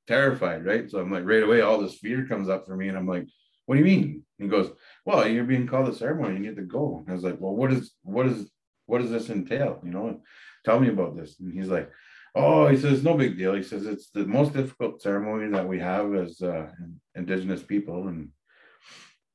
[0.07, 0.89] terrified, right?
[0.89, 2.87] So I'm like, right away, all this fear comes up for me.
[2.87, 3.27] And I'm like,
[3.65, 4.23] what do you mean?
[4.39, 4.71] He goes,
[5.05, 6.35] well, you're being called to ceremony.
[6.35, 6.99] You need to go.
[7.01, 8.49] And I was like, well, what is, what is,
[8.87, 9.81] what does this entail?
[9.85, 10.21] You know,
[10.65, 11.41] tell me about this.
[11.41, 11.91] And he's like,
[12.37, 13.53] oh, he says, no big deal.
[13.55, 16.69] He says, it's the most difficult ceremony that we have as uh,
[17.17, 18.07] indigenous people.
[18.07, 18.29] And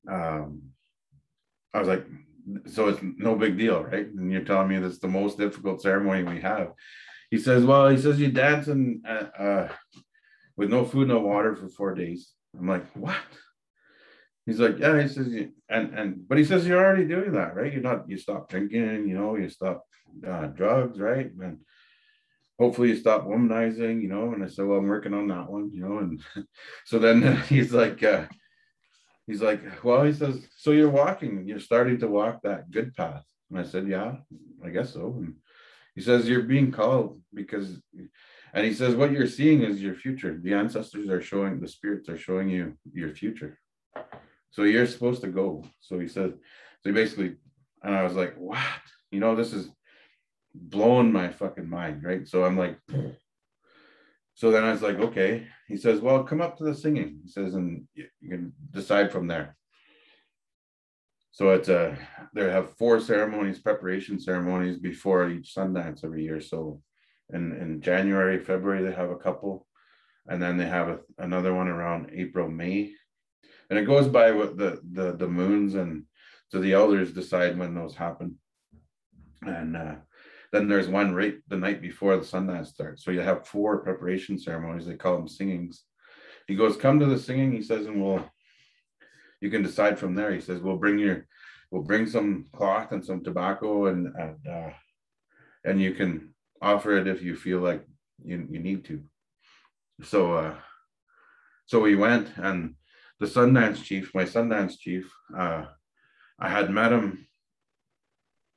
[0.09, 0.62] um,
[1.74, 2.05] I was like,
[2.66, 4.07] so it's no big deal, right?
[4.07, 6.70] And you're telling me that's the most difficult ceremony we have.
[7.32, 9.70] He says, well, he says you're dancing uh, uh,
[10.58, 12.34] with no food, no water for four days.
[12.58, 13.16] I'm like, what?
[14.46, 15.02] He's like, yeah.
[15.02, 15.28] He says,
[15.70, 17.72] and and but he says you're already doing that, right?
[17.72, 18.10] You're not.
[18.10, 19.38] You stop drinking, you know.
[19.38, 19.86] You stop
[20.28, 21.32] uh, drugs, right?
[21.42, 21.60] And
[22.60, 24.34] hopefully you stop womanizing, you know.
[24.34, 26.00] And I said, well, I'm working on that one, you know.
[26.00, 26.22] And
[26.86, 28.26] so then he's like, uh,
[29.26, 33.24] he's like, well, he says, so you're walking, you're starting to walk that good path.
[33.50, 34.16] And I said, yeah,
[34.66, 35.16] I guess so.
[35.18, 35.36] And
[35.96, 37.82] he says, you're being called because,
[38.54, 40.39] and he says, what you're seeing is your future.
[40.42, 43.60] The ancestors are showing, the spirits are showing you your future.
[44.52, 45.64] So you're supposed to go.
[45.80, 47.36] So he said, so he basically,
[47.84, 48.60] and I was like, what?
[49.12, 49.70] You know, this is
[50.54, 52.28] blowing my fucking mind, right?
[52.28, 52.78] So I'm like,
[54.34, 55.48] so then I was like, okay.
[55.68, 57.20] He says, well, come up to the singing.
[57.24, 59.56] He says, and you, can decide from there.
[61.32, 61.98] So it's a,
[62.34, 66.42] they have four ceremonies, preparation ceremonies before each Sundance every year.
[66.42, 66.82] So
[67.34, 69.66] in, in January, February, they have a couple.
[70.28, 72.94] And then they have a, another one around April, May.
[73.70, 76.04] And it goes by what the, the, the moons and
[76.50, 78.38] so the elders decide when those happen.
[79.44, 79.96] And uh,
[80.52, 83.06] then there's one right the night before the Sundance starts.
[83.06, 84.86] So you have four preparation ceremonies.
[84.86, 85.86] They call them singings.
[86.48, 87.54] He goes, come to the singing.
[87.54, 88.30] He says, and we'll,
[89.42, 90.32] you can decide from there.
[90.32, 91.26] He says, we'll bring your,
[91.72, 94.70] we'll bring some cloth and some tobacco and, and, uh,
[95.66, 97.84] and you can offer it if you feel like
[98.24, 99.02] you, you need to.
[100.04, 100.56] So, uh,
[101.66, 102.76] so we went and
[103.20, 105.66] the Sundance chief, my Sundance chief, uh,
[106.39, 107.28] I had met him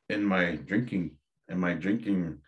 [0.09, 1.17] in my drinking
[1.49, 2.39] in my drinking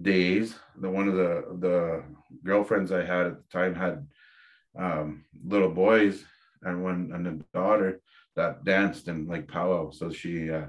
[0.00, 2.04] days, the one of the the
[2.44, 4.06] girlfriends I had at the time had
[4.78, 6.24] um, little boys
[6.62, 8.00] and one and a daughter
[8.36, 9.90] that danced in like powwow.
[9.90, 10.66] So she uh,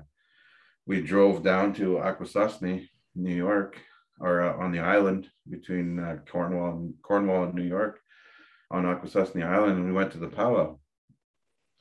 [0.85, 3.77] we drove down to Akwesasne, New York,
[4.19, 7.99] or uh, on the island between uh, Cornwall and Cornwall and New York
[8.71, 10.77] on Akwesasne Island, and we went to the powwow.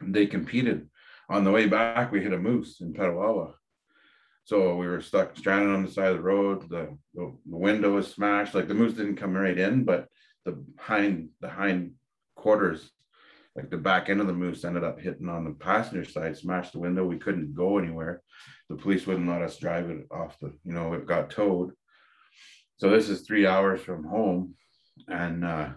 [0.01, 0.89] They competed.
[1.31, 3.53] On the way back, we hit a moose in Petawawa.
[4.45, 6.71] So we were stuck stranded on the side of the road.
[6.71, 8.55] The, the, the window was smashed.
[8.55, 10.09] Like the moose didn't come right in, but
[10.47, 11.93] the hind the hind
[12.35, 12.91] quarters,
[13.59, 16.73] like the back end of the moose, ended up hitting on the passenger side, smashed
[16.73, 17.05] the window.
[17.05, 18.23] We couldn't go anywhere.
[18.69, 20.53] The police wouldn't let us drive it off the.
[20.65, 21.73] You know, it got towed.
[22.77, 24.55] So this is three hours from home,
[25.09, 25.71] and uh,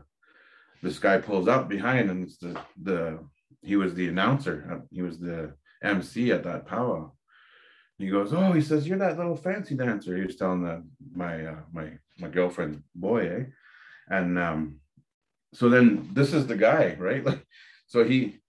[0.84, 3.20] this guy pulls up behind, and it's the the
[3.62, 4.84] he was the announcer.
[4.92, 5.54] He was the
[5.84, 7.12] MC at that powwow
[8.02, 11.46] he goes, "Oh," he says, "You're that little fancy dancer." He was telling the my
[11.46, 13.44] uh, my my girlfriend's boy, eh?
[14.10, 14.80] And um,
[15.54, 17.24] so then this is the guy, right?
[17.32, 17.46] Like,
[17.92, 18.40] so he,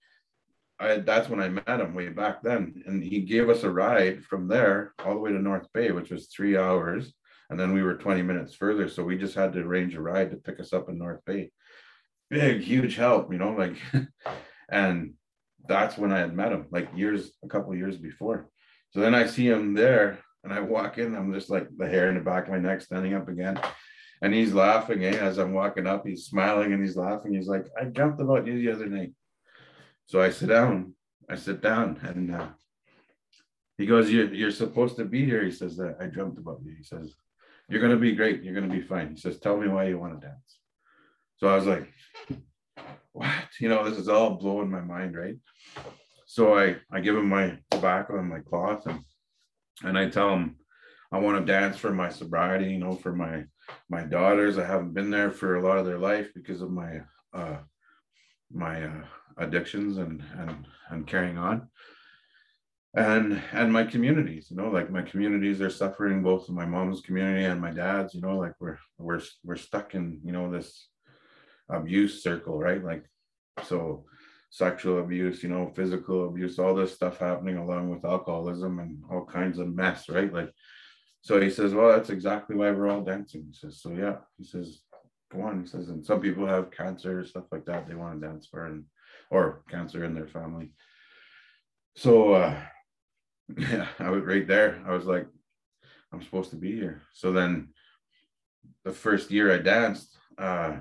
[0.79, 4.23] I that's when I met him way back then, and he gave us a ride
[4.23, 7.13] from there all the way to North Bay, which was three hours,
[7.49, 10.31] and then we were 20 minutes further, so we just had to arrange a ride
[10.31, 11.51] to pick us up in North Bay.
[12.29, 13.75] Big, huge help, you know, like,
[14.69, 15.13] and
[15.67, 18.49] that's when I had met him, like years, a couple years before
[18.93, 22.09] so then I see him there and I walk in, I'm just like the hair
[22.09, 23.59] in the back of my neck standing up again.
[24.21, 25.17] And he's laughing eh?
[25.17, 26.05] as I'm walking up.
[26.05, 27.33] He's smiling and he's laughing.
[27.33, 29.13] He's like, I dreamt about you the other night.
[30.05, 30.93] So I sit down.
[31.29, 32.47] I sit down and uh,
[33.77, 35.43] he goes, you're, you're supposed to be here.
[35.43, 36.73] He says, that I dreamt about you.
[36.77, 37.15] He says,
[37.69, 38.43] You're to be great.
[38.43, 39.11] You're to be fine.
[39.11, 40.59] He says, Tell me why you want to dance.
[41.37, 41.91] So I was like,
[43.13, 43.31] What?
[43.59, 45.35] You know, this is all blowing my mind, right?
[46.25, 48.99] So I, I give him my tobacco and my cloth and,
[49.83, 50.57] and I tell him
[51.11, 53.43] I want to dance for my sobriety, you know, for my,
[53.87, 54.57] my daughters.
[54.57, 57.01] I haven't been there for a lot of their life because of my,
[57.33, 57.57] uh,
[58.53, 59.03] my uh,
[59.37, 61.67] addictions and, and, and carrying on
[62.95, 67.43] and and my communities you know like my communities are suffering both my mom's community
[67.45, 70.89] and my dad's you know like we're we're we're stuck in you know this
[71.69, 73.03] abuse circle right like
[73.63, 74.05] so
[74.53, 79.25] sexual abuse, you know, physical abuse, all this stuff happening along with alcoholism and all
[79.25, 80.31] kinds of mess, right?
[80.31, 80.51] Like,
[81.21, 83.45] so he says, well, that's exactly why we're all dancing.
[83.47, 84.81] He says, so yeah, he says,
[85.65, 88.85] says, and some people have cancer, stuff like that, they want to dance for, and
[89.29, 90.71] or cancer in their family.
[91.95, 92.59] So, uh,
[93.57, 94.81] yeah, I was right there.
[94.87, 95.27] I was like,
[96.11, 97.01] I'm supposed to be here.
[97.13, 97.69] So then
[98.83, 100.77] the first year I danced, uh,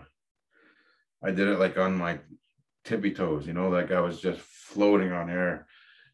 [1.24, 2.18] I did it like on my
[2.84, 5.66] tippy toes, you know, like I was just floating on air.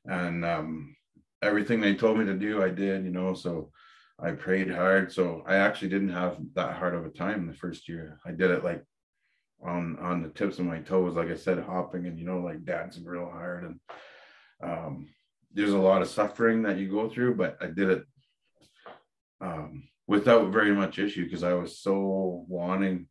[0.04, 0.96] And um,
[1.42, 3.34] everything they told me to do, I did, you know.
[3.34, 3.70] So
[4.20, 5.12] I prayed hard.
[5.12, 8.18] So I actually didn't have that hard of a time the first year.
[8.26, 8.84] I did it like
[9.64, 12.64] on on the tips of my toes, like I said, hopping and you know, like
[12.64, 13.64] dancing real hard.
[13.64, 13.80] And
[14.62, 15.08] um,
[15.52, 18.04] there's a lot of suffering that you go through, but I did it
[19.40, 23.06] um, without very much issue because I was so wanting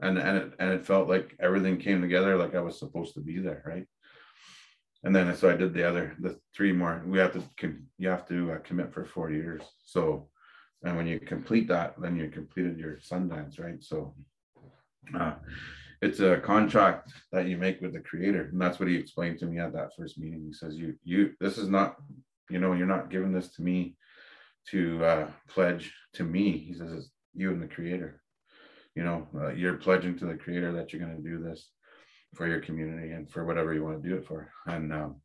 [0.00, 3.20] and and it, and it felt like everything came together like I was supposed to
[3.20, 3.86] be there, right?
[5.04, 7.02] And then so I did the other the three more.
[7.04, 7.42] We have to
[7.98, 9.62] you have to uh, commit for four years.
[9.84, 10.28] So
[10.84, 13.82] and when you complete that, then you completed your Sundance, right?
[13.82, 14.14] So
[15.18, 15.34] uh,
[16.00, 19.46] it's a contract that you make with the creator, and that's what he explained to
[19.46, 20.44] me at that first meeting.
[20.44, 21.96] He says, "You you this is not
[22.50, 23.96] you know you're not giving this to me
[24.70, 28.22] to uh, pledge to me." He says, "It's you and the creator."
[28.94, 31.70] you know uh, you're pledging to the creator that you're going to do this
[32.34, 35.16] for your community and for whatever you want to do it for and um,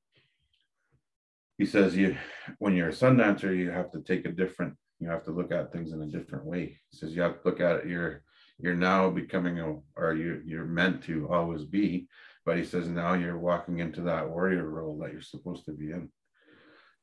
[1.58, 2.16] he says you
[2.60, 5.72] when you're a sundancer you have to take a different you have to look at
[5.72, 8.24] things in a different way he says you have to look at it you're
[8.60, 12.08] you're now becoming a or you you're meant to always be
[12.46, 15.92] but he says now you're walking into that warrior role that you're supposed to be
[15.92, 16.10] in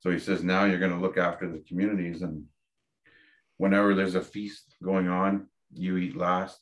[0.01, 2.45] so he says now you're going to look after the communities and
[3.57, 6.59] whenever there's a feast going on you eat last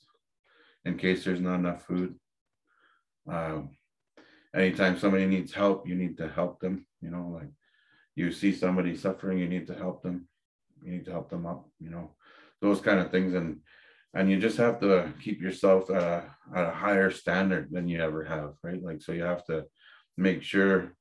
[0.85, 2.14] in case there's not enough food.
[3.30, 3.70] Um,
[4.55, 6.87] anytime somebody needs help, you need to help them.
[7.01, 7.51] You know, like
[8.14, 10.28] you see somebody suffering, you need to help them.
[10.83, 11.68] You need to help them up.
[11.80, 12.11] You know,
[12.61, 13.61] those kind of things, and
[14.14, 16.24] and you just have to keep yourself at a,
[16.55, 18.83] at a higher standard than you ever have, right?
[18.83, 19.66] Like so, you have to
[20.16, 20.95] make sure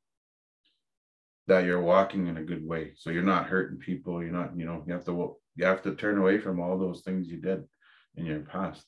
[1.48, 2.94] that you're walking in a good way.
[2.96, 4.24] So you're not hurting people.
[4.24, 7.02] You're not, you know, you have to you have to turn away from all those
[7.02, 7.64] things you did
[8.16, 8.86] in your past.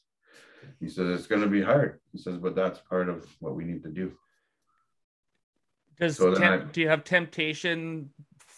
[0.80, 2.00] He says it's going to be hard.
[2.12, 4.14] He says, but that's part of what we need to do.
[6.00, 8.10] Does so temp- I, do you have temptation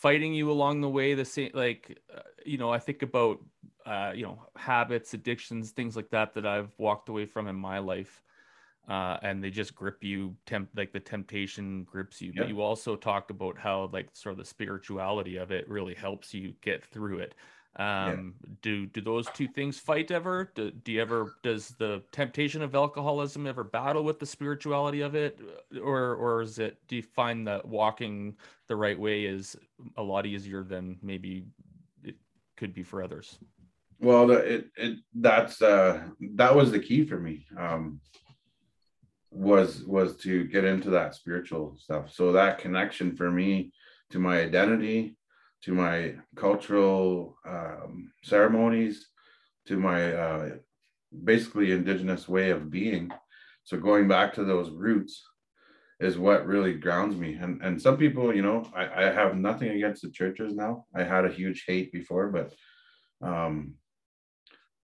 [0.05, 1.15] fighting you along the way?
[1.15, 3.39] The same, like uh, you know, I think about
[3.87, 7.79] uh, you know habits, addictions, things like that that I've walked away from in my
[7.79, 8.21] life,
[8.87, 10.35] uh, and they just grip you.
[10.45, 12.33] Temp like the temptation grips you.
[12.37, 16.35] But you also talked about how like sort of the spirituality of it really helps
[16.35, 17.33] you get through it
[17.77, 18.49] um yeah.
[18.61, 20.49] do do those two things fight ever?
[20.55, 25.15] Do, do you ever does the temptation of alcoholism ever battle with the spirituality of
[25.15, 25.39] it?
[25.81, 29.57] Or or is it do you find that walking the right way is
[29.97, 31.45] a lot easier than maybe
[32.03, 32.15] it
[32.55, 33.39] could be for others?
[33.99, 36.03] Well it, it that's uh
[36.35, 37.99] that was the key for me um
[39.31, 42.13] was was to get into that spiritual stuff.
[42.13, 43.73] So that connection for me
[44.11, 45.17] to my identity
[45.65, 49.07] to my cultural um, ceremonies,
[49.65, 50.49] to my uh,
[51.23, 53.11] basically indigenous way of being.
[53.63, 55.23] So going back to those roots
[55.99, 57.33] is what really grounds me.
[57.33, 60.85] And and some people, you know, I, I have nothing against the churches now.
[60.95, 62.53] I had a huge hate before, but
[63.27, 63.73] um,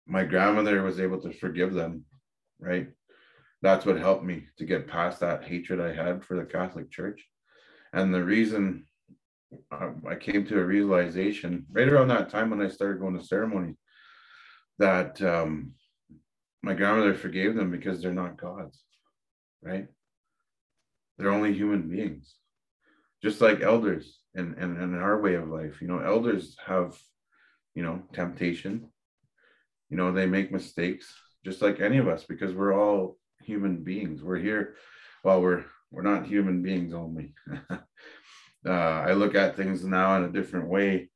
[0.07, 2.05] my grandmother was able to forgive them,
[2.61, 2.89] right?
[3.63, 7.21] That's what helped me to get past that hatred I had for the Catholic Church.
[7.93, 8.87] And the reason
[9.73, 13.25] um, I came to a realization right around that time when I started going to
[13.25, 13.75] ceremony
[14.79, 15.73] that um,
[16.63, 18.83] my grandmother forgave them because they're not gods,
[19.63, 19.87] right?
[21.19, 22.35] They're only human beings,
[23.23, 25.83] just like elders and in, in, in our way of life.
[25.83, 26.99] You know, elders have,
[27.75, 28.89] you know, temptation.
[29.91, 34.23] You know, they make mistakes just like any of us because we're all human beings.
[34.23, 34.77] We're here.
[35.25, 37.35] Well, we're we're not human beings only.
[38.67, 41.11] uh, I look at things now in a different way.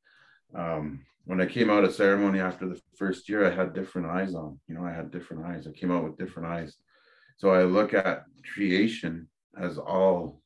[0.55, 4.35] Um, when I came out of ceremony after the first year, I had different eyes
[4.35, 4.59] on.
[4.67, 5.67] You know, I had different eyes.
[5.67, 6.75] I came out with different eyes.
[7.37, 9.27] So I look at creation
[9.59, 10.41] as all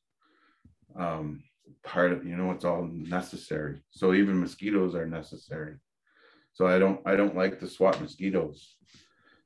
[0.98, 1.42] um,
[1.84, 2.26] part of.
[2.26, 3.82] You know, it's all necessary.
[3.90, 5.76] So even mosquitoes are necessary.
[6.52, 7.00] So I don't.
[7.06, 8.76] I don't like to swat mosquitoes.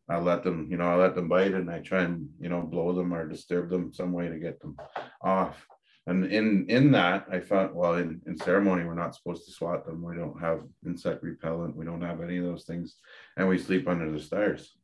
[0.09, 0.69] I let them.
[0.71, 3.29] You know, I let them bite, and I try and you know blow them or
[3.29, 4.77] disturb them some way to get them
[5.21, 5.67] off
[6.07, 9.85] and in in that i thought well in, in ceremony we're not supposed to swat
[9.87, 10.03] them.
[10.03, 11.77] We don't have insect repellent.
[11.77, 12.97] We don't have any of those things.
[13.37, 14.77] And we sleep under the stars.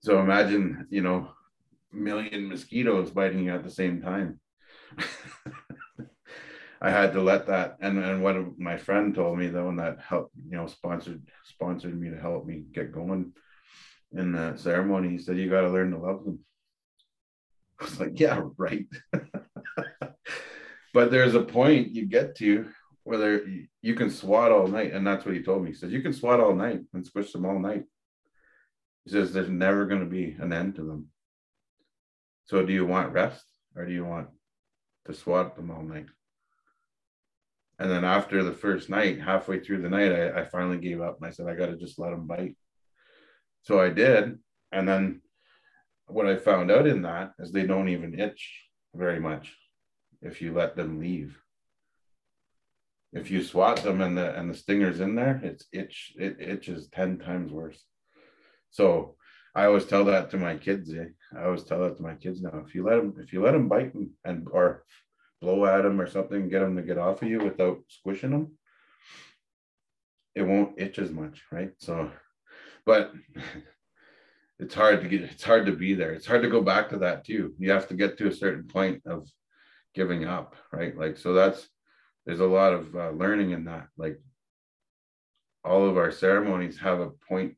[0.00, 1.30] So imagine you know
[1.92, 4.40] million mosquitoes biting you at the same time.
[6.82, 10.00] I had to let that and and what my friend told me though and that
[10.00, 13.32] helped you know sponsored sponsored me to help me get going
[14.12, 16.40] in the ceremony he said you got to learn to love them.
[17.80, 18.86] I was like, yeah, right.
[20.92, 22.68] but there's a point you get to
[23.04, 23.44] whether
[23.80, 25.70] you can swat all night, and that's what he told me.
[25.70, 27.84] He says you can swat all night and squish them all night.
[29.04, 31.08] He says there's never going to be an end to them.
[32.44, 34.28] So do you want rest or do you want
[35.06, 36.06] to swat them all night?
[37.78, 41.16] And then after the first night, halfway through the night, I, I finally gave up
[41.18, 42.56] and I said, I got to just let them bite.
[43.62, 44.38] So I did.
[44.70, 45.22] And then
[46.06, 49.56] what I found out in that is they don't even itch very much
[50.22, 51.38] if you let them leave.
[53.12, 56.88] if you swat them and the and the stinger's in there, it's itch it itches
[56.88, 57.84] 10 times worse.
[58.70, 59.16] So
[59.54, 60.92] I always tell that to my kids.
[60.94, 61.08] Eh?
[61.36, 62.62] I always tell that to my kids now.
[62.66, 64.84] If you let them, if you let them bite and, and or
[65.42, 68.52] blow at them or something, get them to get off of you without squishing them,
[70.34, 71.72] it won't itch as much, right?
[71.78, 72.10] So,
[72.86, 73.12] but
[74.58, 75.22] it's hard to get.
[75.22, 76.12] It's hard to be there.
[76.12, 77.54] It's hard to go back to that too.
[77.58, 79.28] You have to get to a certain point of
[79.94, 80.96] giving up, right?
[80.96, 81.32] Like so.
[81.32, 81.68] That's
[82.26, 83.88] there's a lot of uh, learning in that.
[83.96, 84.20] Like
[85.64, 87.54] all of our ceremonies have a point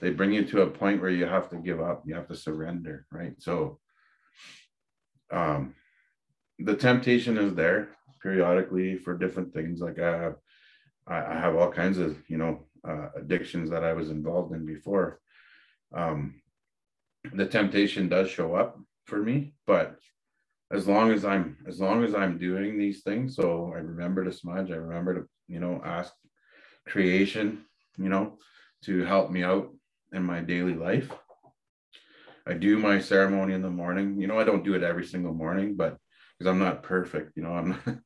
[0.00, 2.36] they bring you to a point where you have to give up you have to
[2.36, 3.78] surrender right so
[5.32, 5.74] um
[6.58, 7.88] the temptation is there
[8.22, 10.36] periodically for different things like i have
[11.06, 15.20] i have all kinds of you know uh, addictions that i was involved in before
[15.94, 16.40] um
[17.34, 19.98] the temptation does show up for me but
[20.72, 24.32] as long as i'm as long as i'm doing these things so i remember to
[24.32, 26.12] smudge i remember to you know ask
[26.86, 27.64] creation
[27.96, 28.36] you know
[28.82, 29.70] to help me out
[30.12, 31.10] in my daily life.
[32.46, 34.20] I do my ceremony in the morning.
[34.20, 35.98] You know, I don't do it every single morning, but
[36.38, 37.98] because I'm not perfect, you know, I'm not,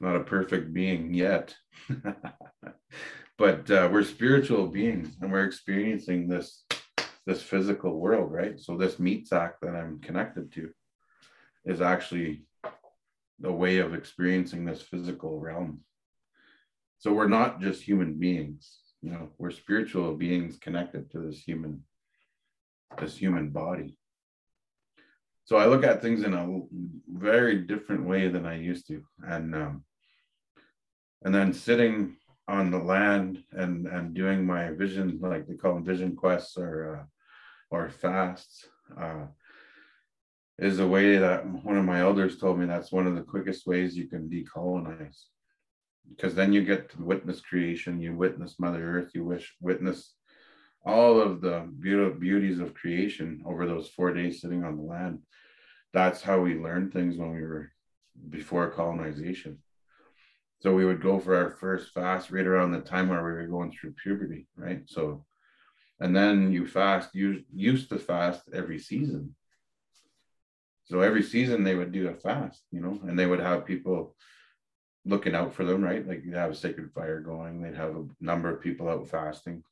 [0.00, 1.54] not a perfect being yet.
[3.38, 6.64] but uh, we're spiritual beings and we're experiencing this
[7.26, 8.58] this physical world, right?
[8.60, 10.70] So this meat sack that I'm connected to
[11.66, 12.44] is actually
[13.40, 15.80] the way of experiencing this physical realm.
[16.98, 21.82] So we're not just human beings you know we're spiritual beings connected to this human
[22.98, 23.96] this human body
[25.44, 26.60] so i look at things in a
[27.08, 29.84] very different way than i used to and um,
[31.22, 32.16] and then sitting
[32.48, 36.96] on the land and and doing my vision like they call them vision quests or
[36.96, 37.04] uh,
[37.70, 38.66] or fasts
[39.00, 39.26] uh,
[40.58, 43.66] is a way that one of my elders told me that's one of the quickest
[43.66, 45.24] ways you can decolonize
[46.10, 50.14] because then you get to witness creation, you witness Mother Earth, you wish witness
[50.84, 55.18] all of the beautiful beauties of creation over those four days sitting on the land.
[55.92, 57.72] That's how we learned things when we were
[58.30, 59.58] before colonization.
[60.60, 63.46] So we would go for our first fast right around the time where we were
[63.46, 64.82] going through puberty, right?
[64.86, 65.24] So,
[66.00, 69.34] and then you fast, you used to fast every season.
[70.86, 74.14] So every season they would do a fast, you know, and they would have people
[75.04, 76.06] looking out for them, right?
[76.06, 79.62] Like you'd have a sacred fire going, they'd have a number of people out fasting.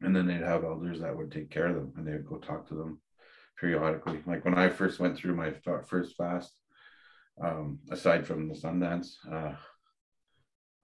[0.00, 2.36] And then they'd have elders that would take care of them and they would go
[2.36, 3.00] talk to them
[3.58, 4.20] periodically.
[4.26, 5.52] Like when I first went through my
[5.86, 6.52] first fast,
[7.42, 9.54] um, aside from the Sundance, uh,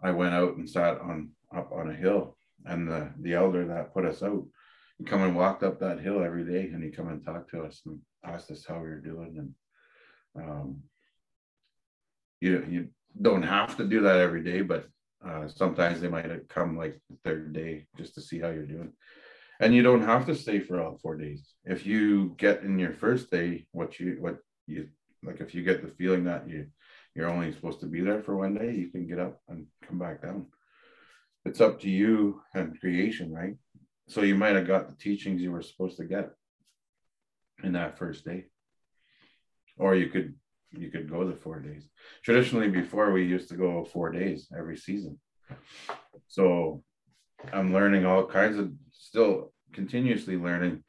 [0.03, 3.93] I went out and sat on up on a hill, and the the elder that
[3.93, 4.45] put us out,
[5.07, 7.83] come and walked up that hill every day, and he come and talked to us
[7.87, 9.55] and asked us how we were doing, and
[10.45, 10.83] um,
[12.41, 12.89] you you
[13.21, 14.87] don't have to do that every day, but
[15.27, 18.93] uh, sometimes they might come like the third day just to see how you're doing.
[19.61, 21.53] And you don't have to stay for all four days.
[21.65, 24.89] If you get in your first day what you what you
[25.23, 26.67] like, if you get the feeling that you
[27.15, 29.99] you're only supposed to be there for one day, you can get up and come
[29.99, 30.47] back down.
[31.45, 33.57] It's up to you and creation, right?
[34.11, 36.31] So you might have got the teachings you were supposed to get
[37.63, 38.47] in that first day.
[39.77, 40.35] Or you could
[40.73, 41.89] you could go the four days.
[42.25, 45.21] Traditionally, before we used to go four days every season.
[46.27, 46.83] So
[47.53, 50.83] I'm learning all kinds of still continuously learning.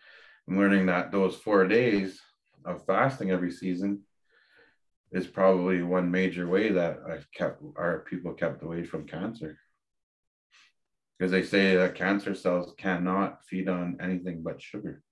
[0.47, 2.19] I'm learning that those four days
[2.65, 4.01] of fasting every season
[5.11, 9.59] is probably one major way that I've kept our people kept away from cancer.
[11.21, 15.03] Because they say that cancer cells cannot feed on anything but sugar.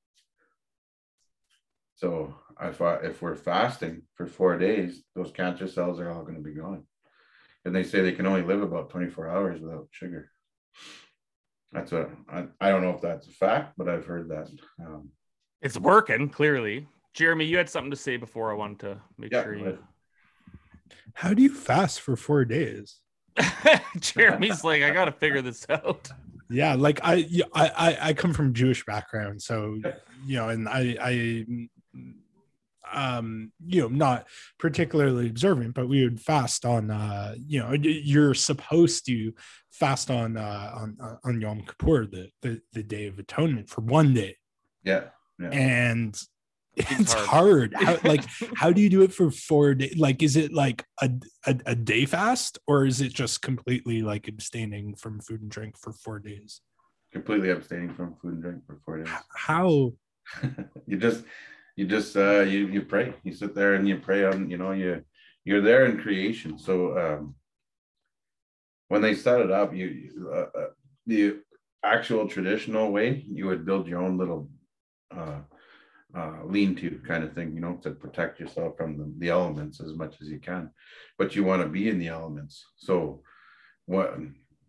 [1.98, 6.24] So if I thought if we're fasting for four days, those cancer cells are all
[6.24, 6.86] going to be gone.
[7.64, 10.32] And they say they can only live about 24 hours without sugar.
[11.74, 14.50] That's a, I, I don't know if that's a fact, but I've heard that.
[14.84, 15.10] Um,
[15.62, 16.88] it's working clearly.
[17.14, 19.78] Jeremy, you had something to say before I wanted to make yeah, sure you.
[21.14, 23.00] How do you fast for four days?
[24.00, 26.10] Jeremy's like, I got to figure this out.
[26.50, 29.80] Yeah, like I, I, I come from Jewish background, so
[30.26, 31.46] you know, and I, I
[32.92, 34.26] um you know not
[34.58, 39.32] particularly observant but we would fast on uh you know you're supposed to
[39.72, 43.82] fast on uh on uh, on yom kippur the, the the day of atonement for
[43.82, 44.36] one day
[44.84, 45.04] yeah,
[45.40, 45.50] yeah.
[45.50, 46.20] and
[46.76, 47.74] it's hard, hard.
[47.74, 48.26] How, like
[48.56, 51.10] how do you do it for four days like is it like a,
[51.46, 55.78] a, a day fast or is it just completely like abstaining from food and drink
[55.78, 56.62] for four days?
[57.12, 59.14] Completely abstaining from food and drink for four days.
[59.36, 59.94] How?
[60.86, 61.24] You just
[61.76, 63.14] you just uh you you pray.
[63.24, 65.04] You sit there and you pray on you know you
[65.44, 66.58] you're there in creation.
[66.60, 67.36] So um
[68.90, 70.68] when they set it up, you uh, uh,
[71.08, 71.38] the
[71.84, 74.50] actual traditional way you would build your own little
[75.16, 75.40] uh,
[76.16, 79.80] uh, lean to kind of thing, you know, to protect yourself from the, the elements
[79.80, 80.70] as much as you can.
[81.18, 82.66] But you want to be in the elements.
[82.78, 83.22] So,
[83.86, 84.18] what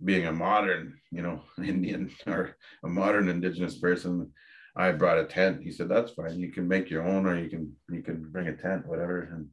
[0.05, 4.31] being a modern, you know, Indian or a modern indigenous person,
[4.77, 5.63] I brought a tent.
[5.63, 6.39] He said, "That's fine.
[6.39, 9.49] You can make your own, or you can you can bring a tent, whatever." And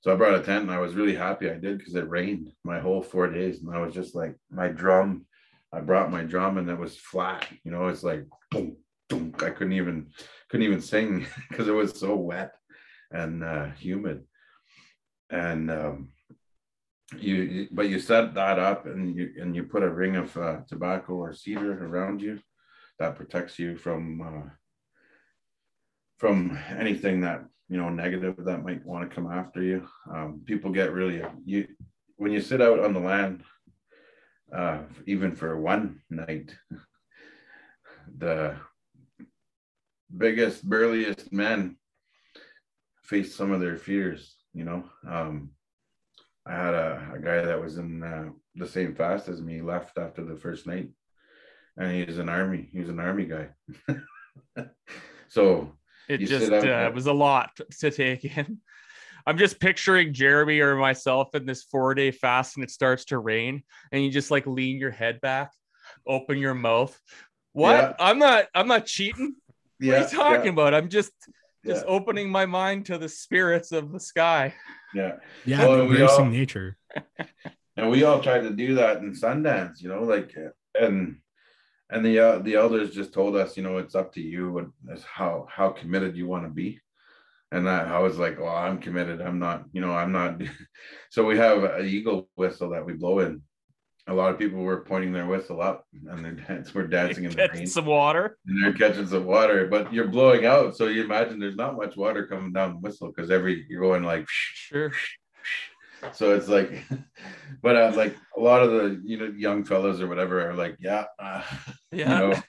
[0.00, 2.50] so I brought a tent, and I was really happy I did because it rained
[2.64, 5.26] my whole four days, and I was just like my drum.
[5.72, 7.46] I brought my drum, and it was flat.
[7.64, 8.76] You know, it's like boom.
[9.12, 10.08] I couldn't even
[10.48, 12.54] couldn't even sing because it was so wet
[13.10, 14.24] and uh, humid.
[15.30, 16.08] And um,
[17.18, 20.60] you, but you set that up, and you and you put a ring of uh,
[20.68, 22.40] tobacco or cedar around you
[22.98, 24.50] that protects you from uh,
[26.18, 29.86] from anything that you know negative that might want to come after you.
[30.10, 31.66] Um, people get really you
[32.16, 33.42] when you sit out on the land,
[34.54, 36.54] uh, even for one night.
[38.18, 38.56] The
[40.16, 41.76] biggest, burliest men
[43.02, 44.36] face some of their fears.
[44.54, 45.50] You know, um,
[46.46, 49.98] I had a, a guy that was in uh, the same fast as me left
[49.98, 50.90] after the first night
[51.76, 52.68] and he's an army.
[52.72, 53.48] He's an army guy.
[55.28, 55.72] so
[56.08, 58.58] it just uh, was a lot to take in.
[59.24, 63.18] I'm just picturing Jeremy or myself in this four day fast and it starts to
[63.18, 63.62] rain
[63.92, 65.52] and you just like lean your head back,
[66.06, 66.98] open your mouth.
[67.52, 67.74] What?
[67.74, 67.92] Yeah.
[68.00, 69.36] I'm not I'm not cheating.
[69.82, 70.52] Yeah, what are you talking yeah.
[70.52, 70.74] about?
[70.74, 71.12] I'm just
[71.66, 71.90] just yeah.
[71.90, 74.54] opening my mind to the spirits of the sky.
[74.94, 75.16] Yeah.
[75.44, 76.76] Yeah, well, embracing all, nature.
[77.74, 80.36] And we all tried to do that in Sundance, you know, like
[80.78, 81.16] and
[81.88, 85.02] and the uh, the elders just told us, you know, it's up to you as
[85.04, 86.80] how how committed you want to be.
[87.50, 89.20] And I, I was like, well, I'm committed.
[89.20, 90.40] I'm not, you know, I'm not.
[91.10, 93.42] so we have an eagle whistle that we blow in.
[94.08, 97.48] A lot of people were pointing their whistle up, and they're we're dancing in the
[97.52, 97.66] rain.
[97.66, 98.36] Some water.
[98.46, 100.76] And they're catching some water, but you're blowing out.
[100.76, 104.02] So you imagine there's not much water coming down the whistle because every you're going
[104.02, 104.92] like sure
[106.12, 106.84] so it's like
[107.62, 110.76] but uh, like a lot of the you know young fellows or whatever are like
[110.80, 111.42] yeah uh,
[111.92, 112.42] yeah you know,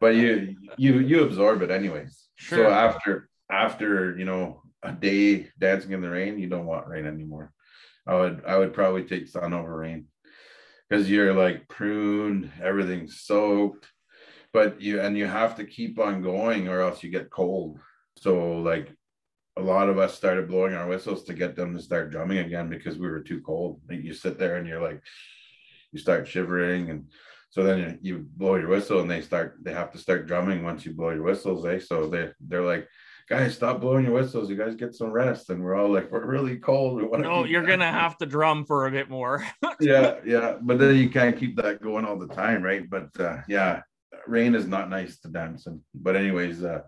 [0.00, 2.58] but you you you absorb it anyways sure.
[2.58, 7.06] so after after you know a day dancing in the rain you don't want rain
[7.06, 7.52] anymore
[8.06, 10.06] i would i would probably take sun over rain
[10.90, 13.86] because you're like pruned everything's soaked
[14.52, 17.78] but you and you have to keep on going or else you get cold
[18.16, 18.90] so like
[19.56, 22.68] a lot of us started blowing our whistles to get them to start drumming again
[22.68, 23.80] because we were too cold.
[23.88, 25.02] Like you sit there and you're like,
[25.92, 27.06] you start shivering, and
[27.50, 30.86] so then you blow your whistle, and they start they have to start drumming once
[30.86, 31.66] you blow your whistles.
[31.66, 31.80] Eh?
[31.80, 32.86] So they they're like,
[33.30, 34.50] guys, stop blowing your whistles.
[34.50, 35.50] You guys get some rest.
[35.50, 37.00] And we're all like, we're really cold.
[37.00, 39.46] We no, you're gonna have to drum for a bit more.
[39.80, 42.90] yeah, yeah, but then you can't keep that going all the time, right?
[42.90, 43.82] But uh, yeah,
[44.26, 45.80] rain is not nice to dance in.
[45.94, 46.82] But anyways, uh,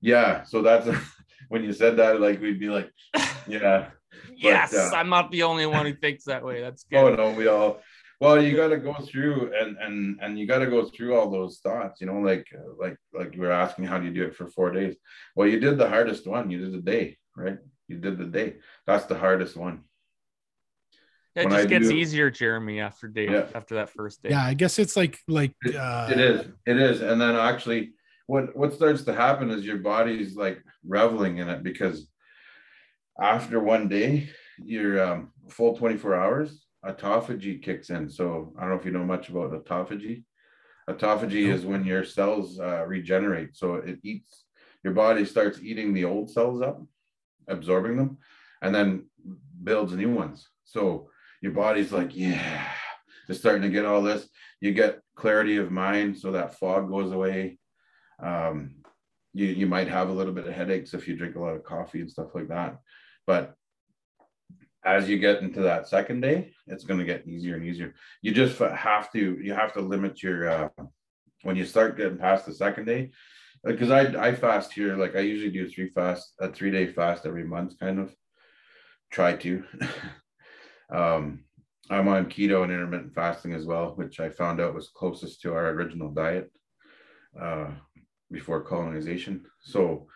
[0.00, 0.88] yeah, so that's
[1.48, 2.90] when you said that, like we'd be like,
[3.46, 3.90] yeah.
[4.36, 6.60] yes, uh, I'm not the only one who thinks that way.
[6.60, 6.98] That's good.
[6.98, 7.80] Oh no, we all.
[8.22, 11.28] Well, you got to go through and and and you got to go through all
[11.28, 12.00] those thoughts.
[12.00, 12.46] You know, like
[12.78, 14.94] like like you were asking, how do you do it for four days?
[15.34, 16.48] Well, you did the hardest one.
[16.48, 17.58] You did the day, right?
[17.88, 18.58] You did the day.
[18.86, 19.80] That's the hardest one.
[21.34, 23.48] Yeah, it when just I gets do, easier, Jeremy, after day yeah.
[23.56, 24.28] after that first day.
[24.30, 26.46] Yeah, I guess it's like like uh, it is.
[26.64, 27.94] It is, and then actually
[28.28, 32.06] what what starts to happen is your body's like reveling in it because
[33.20, 34.30] after one day
[34.62, 38.08] your um, full 24 hours autophagy kicks in.
[38.10, 40.24] So i don't know if you know much about autophagy.
[40.88, 43.56] Autophagy is when your cells uh, regenerate.
[43.56, 44.44] So it eats
[44.82, 46.82] your body starts eating the old cells up
[47.48, 48.18] absorbing them
[48.62, 49.06] and then
[49.62, 50.48] builds new ones.
[50.64, 51.08] So
[51.40, 52.66] your body's like yeah
[53.28, 54.28] it's starting to get all this.
[54.60, 57.58] You get clarity of mind so that fog goes away.
[58.22, 58.76] Um,
[59.32, 61.64] you, you might have a little bit of headaches if you drink a lot of
[61.64, 62.78] coffee and stuff like that.
[63.26, 63.54] But
[64.84, 67.94] as you get into that second day, it's going to get easier and easier.
[68.20, 70.68] You just have to you have to limit your uh,
[71.42, 73.10] when you start getting past the second day,
[73.64, 77.26] because I I fast here like I usually do three fast a three day fast
[77.26, 78.14] every month, kind of
[79.10, 79.64] try to.
[80.92, 81.44] um,
[81.90, 85.52] I'm on keto and intermittent fasting as well, which I found out was closest to
[85.52, 86.50] our original diet.
[87.38, 87.70] Uh,
[88.32, 89.44] before colonization.
[89.60, 90.08] So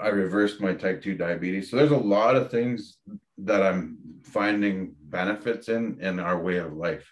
[0.00, 1.70] I reversed my type 2 diabetes.
[1.70, 2.98] So there's a lot of things
[3.44, 7.08] that I'm finding benefits in in our way of life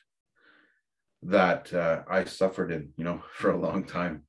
[1.22, 4.24] that uh, I suffered in, you know, for a long time.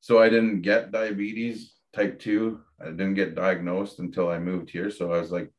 [0.00, 2.60] So I didn't get diabetes type 2.
[2.80, 4.90] I didn't get diagnosed until I moved here.
[4.90, 5.50] So I was like,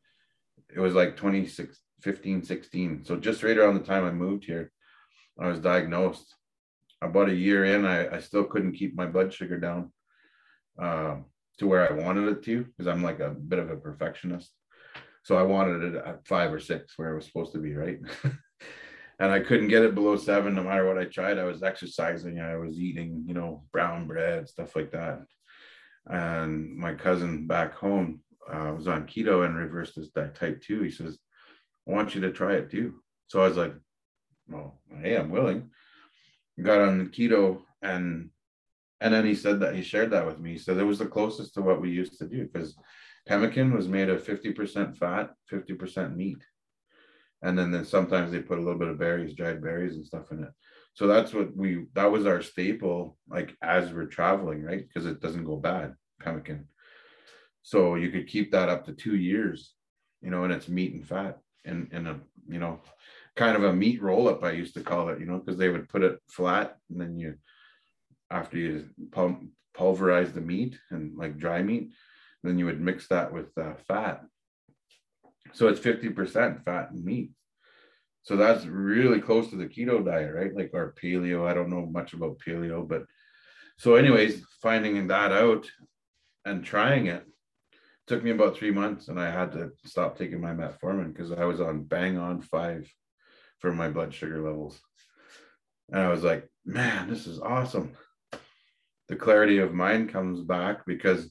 [0.74, 3.06] it was like 26, 15, 16.
[3.06, 4.72] So just right around the time I moved here,
[5.40, 6.36] I was diagnosed.
[7.02, 9.91] About a year in, I, I still couldn't keep my blood sugar down
[10.82, 11.18] uh,
[11.60, 14.52] to where I wanted it to because I'm like a bit of a perfectionist.
[15.26, 17.97] So I wanted it at five or six where it was supposed to be, right?
[19.19, 21.39] and I couldn't get it below seven no matter what I tried.
[21.39, 25.26] I was exercising, I was eating, you know, brown bread, stuff like that.
[26.06, 30.84] And my cousin back home uh, was on keto and reversed his type two.
[30.84, 31.18] He says,
[31.89, 32.93] I want you to try it too.
[33.26, 33.73] So I was like,
[34.47, 35.72] well, hey, I'm willing.
[36.61, 38.30] Got on the keto and
[39.02, 40.52] and then he said that he shared that with me.
[40.52, 42.76] He said it was the closest to what we used to do because
[43.26, 46.43] pemmican was made of 50% fat, 50% meat.
[47.41, 50.31] And then then sometimes they put a little bit of berries dried berries and stuff
[50.31, 50.49] in it.
[50.93, 54.88] So that's what we that was our staple like as we're traveling right?
[54.88, 56.68] Because it doesn't go bad pemmican.
[57.61, 59.76] So you could keep that up to two years
[60.26, 62.19] you know and it's meat and fat and in a
[62.49, 62.80] you know
[63.35, 65.69] kind of a meat roll up i used to call it you know because they
[65.69, 67.35] would put it flat and then you
[68.31, 71.91] after you pul- pulverize the meat and like dry meat
[72.45, 74.23] then you would mix that with uh, fat
[75.55, 77.31] so it's 50% fat and meat.
[78.23, 80.53] So that's really close to the keto diet, right?
[80.53, 81.47] Like our paleo.
[81.47, 83.05] I don't know much about paleo, but
[83.77, 85.69] so, anyways, finding that out
[86.43, 87.26] and trying it
[88.07, 91.45] took me about three months, and I had to stop taking my metformin because I
[91.45, 92.89] was on bang on five
[93.59, 94.80] for my blood sugar levels.
[95.89, 97.93] And I was like, man, this is awesome.
[99.07, 101.30] The clarity of mind comes back because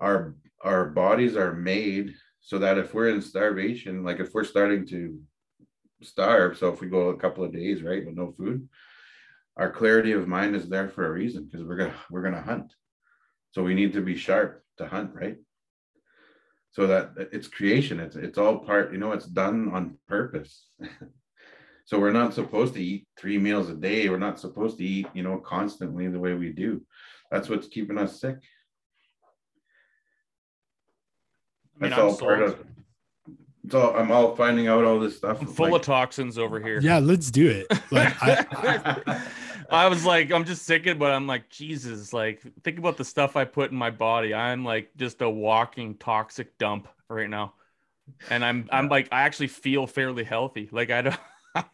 [0.00, 4.86] our our bodies are made so that if we're in starvation, like if we're starting
[4.88, 5.18] to
[6.02, 8.68] starve, so if we go a couple of days, right, with no food,
[9.56, 12.72] our clarity of mind is there for a reason because we're gonna we're gonna hunt.
[13.52, 15.36] So we need to be sharp to hunt, right?
[16.72, 18.00] So that it's creation.
[18.00, 20.66] It's it's all part, you know, it's done on purpose.
[21.84, 24.08] so we're not supposed to eat three meals a day.
[24.08, 26.82] We're not supposed to eat, you know, constantly the way we do.
[27.30, 28.36] That's what's keeping us sick.
[31.80, 32.64] That's all part of.
[33.64, 33.96] It's all.
[33.96, 35.40] I'm all finding out all this stuff.
[35.40, 36.80] I'm full like, of toxins over here.
[36.80, 37.66] Yeah, let's do it.
[37.90, 39.22] Like I,
[39.70, 43.04] I was like, I'm just sick of, but I'm like, Jesus, like think about the
[43.04, 44.34] stuff I put in my body.
[44.34, 47.54] I'm like just a walking toxic dump right now,
[48.28, 50.68] and I'm I'm like I actually feel fairly healthy.
[50.70, 51.16] Like I don't.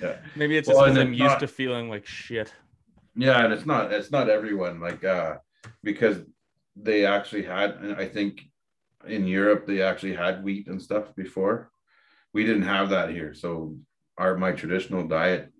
[0.00, 0.16] yeah.
[0.36, 2.52] Maybe it's just well, because I'm used not, to feeling like shit.
[3.16, 5.36] Yeah, and it's not it's not everyone like uh
[5.82, 6.18] because
[6.76, 8.42] they actually had and I think
[9.08, 11.70] in Europe they actually had wheat and stuff before.
[12.32, 13.34] We didn't have that here.
[13.34, 13.76] So
[14.18, 15.52] our my traditional diet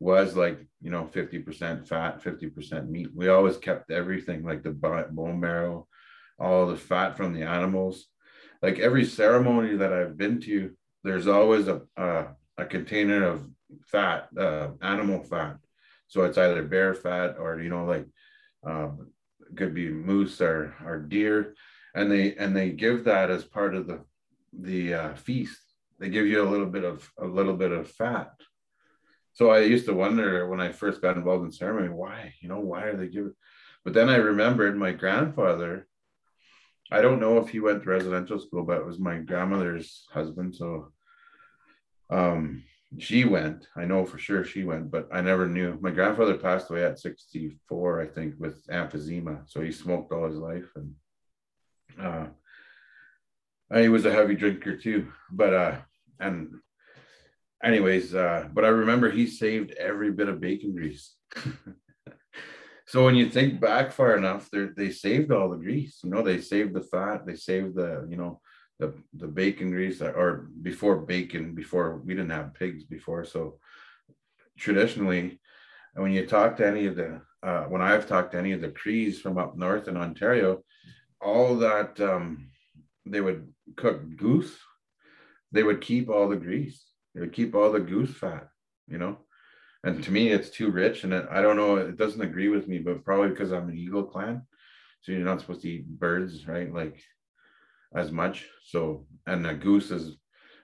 [0.00, 3.08] was like, you know, 50% fat, 50% meat.
[3.14, 5.86] We always kept everything like the bone marrow,
[6.38, 8.06] all the fat from the animals.
[8.60, 10.72] Like every ceremony that I've been to,
[11.04, 13.48] there's always a a, container of
[13.86, 15.56] fat, uh, animal fat.
[16.06, 18.06] So it's either bear fat or you know like
[18.64, 19.10] um,
[19.56, 21.54] could be moose or or deer
[21.94, 24.00] and they and they give that as part of the
[24.52, 25.60] the uh, feast.
[25.98, 28.32] They give you a little bit of a little bit of fat.
[29.32, 32.60] So I used to wonder when I first got involved in ceremony, why you know
[32.60, 33.34] why are they giving?
[33.84, 35.86] But then I remembered my grandfather.
[36.90, 40.54] I don't know if he went to residential school, but it was my grandmother's husband.
[40.54, 40.92] So
[42.10, 42.62] um,
[42.98, 43.66] she went.
[43.76, 45.78] I know for sure she went, but I never knew.
[45.80, 49.42] My grandfather passed away at 64, I think, with emphysema.
[49.46, 50.94] So he smoked all his life and
[52.00, 52.26] uh,
[53.74, 55.76] he was a heavy drinker too, but uh,
[56.20, 56.54] and
[57.62, 61.14] anyways, uh, but I remember he saved every bit of bacon grease.
[62.86, 66.00] so when you think back far enough, they they saved all the grease.
[66.04, 68.40] You know, they saved the fat, they saved the you know
[68.78, 73.58] the the bacon grease, or before bacon, before we didn't have pigs before, so
[74.58, 75.40] traditionally,
[75.94, 78.70] when you talk to any of the uh, when I've talked to any of the
[78.70, 80.64] Crees from up north in Ontario,
[81.20, 82.48] all that um,
[83.06, 84.56] they would cook goose,
[85.52, 86.84] they would keep all the grease.
[87.14, 88.48] They would keep all the goose fat,
[88.88, 89.18] you know.
[89.84, 91.76] And to me, it's too rich, and it, I don't know.
[91.76, 94.42] It doesn't agree with me, but probably because I'm an eagle clan,
[95.02, 96.72] so you're not supposed to eat birds, right?
[96.72, 97.00] Like
[97.94, 98.46] as much.
[98.64, 100.16] So, and a goose is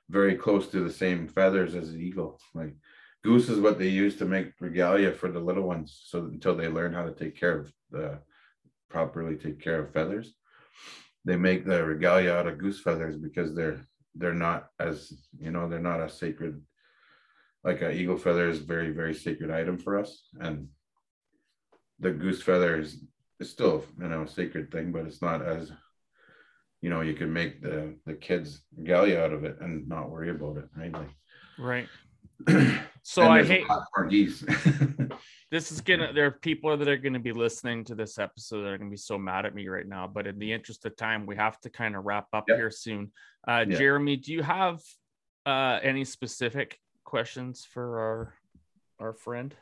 [0.09, 2.41] very close to the same feathers as an eagle.
[2.55, 2.75] Like
[3.23, 6.69] goose is what they use to make regalia for the little ones, so until they
[6.69, 8.19] learn how to take care of the
[8.89, 10.35] properly take care of feathers
[11.25, 13.81] they make the regalia out of goose feathers because they're
[14.15, 16.61] they're not as you know they're not as sacred
[17.63, 20.29] like an eagle feather is very very sacred item for us.
[20.41, 20.69] And
[21.99, 23.05] the goose feather is,
[23.39, 25.71] is still you know a sacred thing but it's not as
[26.81, 30.31] you know you can make the the kids galley out of it and not worry
[30.31, 30.93] about it right?
[30.93, 31.11] Like
[31.59, 31.89] right
[33.03, 34.41] so i hate more geese
[35.51, 38.69] this is gonna there are people that are gonna be listening to this episode that
[38.69, 41.27] are gonna be so mad at me right now but in the interest of time
[41.27, 42.57] we have to kind of wrap up Yep.
[42.57, 43.13] here soon
[43.49, 43.77] uh Yeah.
[43.79, 44.81] jeremy do you have
[45.47, 48.35] uh any specific questions for our
[49.01, 49.55] our friend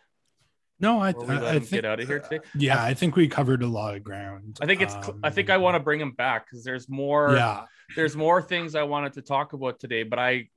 [0.80, 2.94] No, I, or I, let I him think get out of here today yeah, I
[2.94, 4.58] think we covered a lot of ground.
[4.60, 7.28] i think it's cl- i think i want to bring him back because there's more
[7.30, 7.64] Um, Yeah,
[7.96, 10.48] there's more things I wanted to talk about today, but I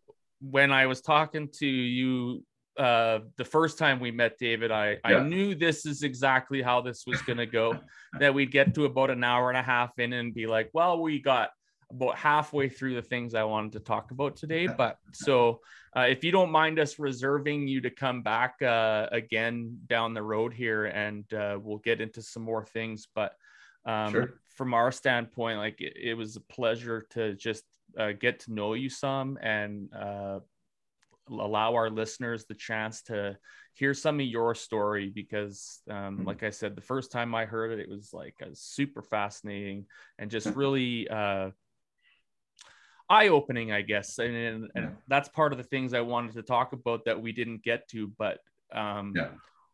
[0.41, 2.43] when I was talking to you
[2.77, 7.03] uh the first time we met David, I I knew this is exactly how this
[7.05, 7.77] was gonna go.
[8.19, 11.01] that we'd get to about an hour and a half in and be like, well,
[11.01, 11.51] we got
[11.91, 14.67] about halfway through the things I wanted to talk about today.
[14.77, 15.59] But so
[15.95, 20.23] uh, if you don't mind us reserving you to come back uh, again down the
[20.23, 23.07] road here and uh, we'll get into some more things.
[23.13, 23.33] But
[23.85, 24.33] um, Sure.
[24.55, 27.63] from our standpoint, like it, it was a pleasure to just
[27.97, 30.39] uh, get to know you some and uh,
[31.29, 33.37] allow our listeners the chance to
[33.73, 36.25] hear some of your story because um, Mhm.
[36.25, 39.85] like i said the first time i heard it it was like a super fascinating
[40.17, 40.55] and just Mhm.
[40.55, 41.51] really uh,
[43.09, 44.19] eye-opening i guess.
[44.19, 47.31] And, and, and that's part of the things i wanted to talk about that we
[47.31, 48.39] didn't get to but
[48.73, 49.27] um, yeah.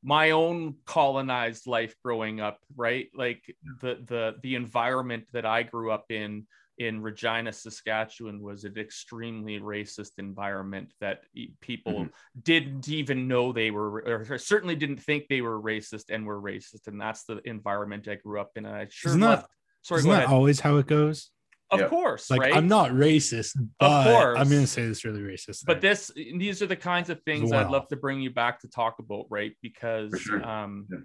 [0.04, 3.10] my own colonized life growing up right?
[3.16, 3.44] Like
[3.82, 6.48] the the the environment that i grew up in
[6.78, 11.24] in regina saskatchewan was an extremely racist environment that
[11.62, 12.10] people Mhm.
[12.44, 16.88] didn't even know they were or certainly didn't think they were racist and were racist
[16.88, 19.48] and that's the environment i grew up in and i sure Isn't that-
[19.82, 21.32] sorry isn't that always how it goes?
[21.70, 21.88] of Yeah.
[21.90, 24.38] course Like right I'm not racist, but course.
[24.40, 25.66] I'm gonna say this really racist.
[25.66, 25.90] but thing.
[25.90, 29.00] this these are the kinds of things I'd love to bring you back to talk
[29.00, 29.54] about, right?
[29.62, 30.42] Because sure.
[30.48, 31.00] um, Yeah.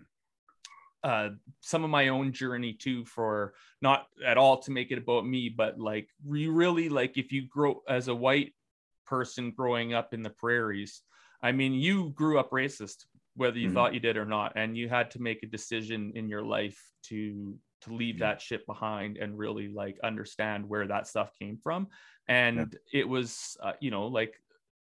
[1.03, 1.31] Uh,
[1.61, 5.49] some of my own journey too, for not at all to make it about me,
[5.49, 8.55] but like you really like if you grow as a white
[9.07, 11.03] person growing up in the prairies,
[11.43, 13.75] I mean, you grew up racist, whether you Mhm.
[13.75, 16.81] thought you did or not, and you had to make a decision in your life
[17.05, 18.21] to to leave Yeah.
[18.21, 21.89] that shit behind and really like understand where that stuff came from
[22.29, 24.41] and it was uh, you know like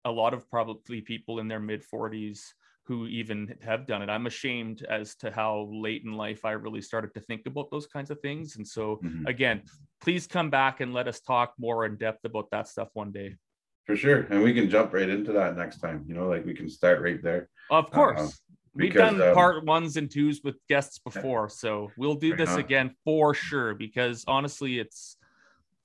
[0.04, 2.54] a lot of probably people in their mid 40s
[2.86, 4.08] who even have done it.
[4.08, 7.86] I'm ashamed as to how late in life i really started to think about those
[7.86, 8.56] kinds of things.
[8.56, 9.26] And so Mhm.
[9.26, 9.62] again
[10.02, 13.34] please come back and let us talk more in depth about that stuff one day.
[13.86, 14.26] For sure.
[14.30, 16.04] And we can jump right into that next time.
[16.06, 17.48] You know like we can start right there.
[17.70, 18.40] Of course.
[18.74, 21.48] We've because, done um, part ones and twos with guests before.
[21.48, 25.16] So we'll do Right this again for sure because honestly it's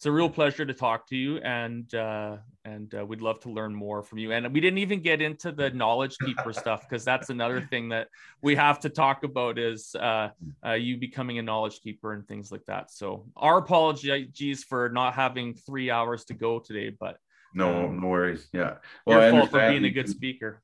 [0.02, 3.49] it's a real pleasure to talk to you and uh and uh, we'd love to
[3.49, 4.32] learn more from you.
[4.32, 8.07] And we didn't even get into the knowledge keeper stuff because that's another thing that
[8.41, 10.30] we have to talk about is uh,
[10.65, 12.90] uh you becoming a knowledge keeper and things like that.
[12.90, 17.18] So our apologies for not having three hours to go today but
[17.53, 18.48] no Um, no worries.
[18.53, 18.78] Yeah.
[19.06, 20.64] Your I fault for being a good speaker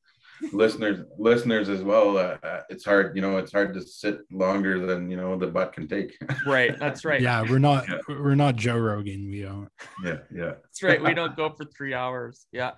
[0.52, 4.86] listeners listeners as well uh, uh, it's hard you know it's hard to sit longer
[4.86, 7.98] than you know the butt can take right that's right yeah, we're not Yeah.
[8.08, 9.30] we're not Joe Rogan.
[9.30, 9.70] We don't.
[10.04, 12.72] yeah yeah that's right we don't go for three hours yeah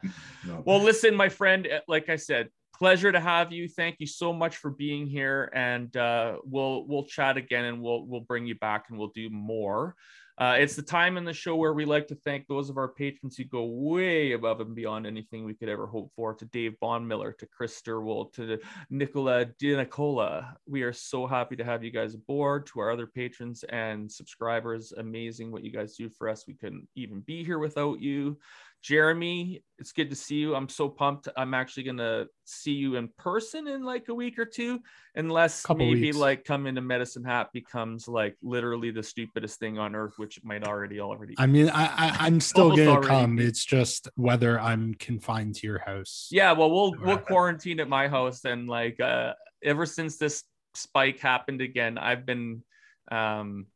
[0.45, 0.64] no.
[0.65, 3.68] Well, listen, my friend, eh, like I said, pleasure to have you.
[3.68, 8.06] Thank you so much for being here, and uh, we'll we'll chat again, and we'll
[8.06, 9.95] we'll bring you back, and we'll do more.
[10.40, 12.88] Uh, it's the time in the show where we like to thank those of our
[12.88, 16.34] patrons who go way above and beyond anything we could ever hope for.
[16.34, 18.57] To Dave Bondmiller, to Chris Sturwell, to
[18.90, 20.53] Nicola DiNicola.
[20.66, 22.68] We are so happy to have you guys aboard.
[22.68, 26.45] To our other patrons and subscribers, amazing what you guys do for us.
[26.48, 28.38] We couldn't even be here without you.
[28.81, 30.56] Jeremy, it's good to see you.
[30.56, 31.27] I'm so pumped.
[31.35, 34.80] I'm actually gonna see you in person in like a week or two,
[35.15, 36.18] unless Couple maybe weeks.
[36.18, 40.65] like coming to Medicine Hat becomes like literally the stupidest thing on earth, which might
[40.65, 41.35] already already.
[41.38, 43.39] I mean, I, I I'm still gonna already come.
[43.39, 46.30] It's just whether I'm confined to your house.
[46.31, 50.43] yeah, well, we'll we'll quarantine at my house, and like uh, ever since this
[50.73, 52.64] spike happened again, I've been,
[53.11, 53.68] um,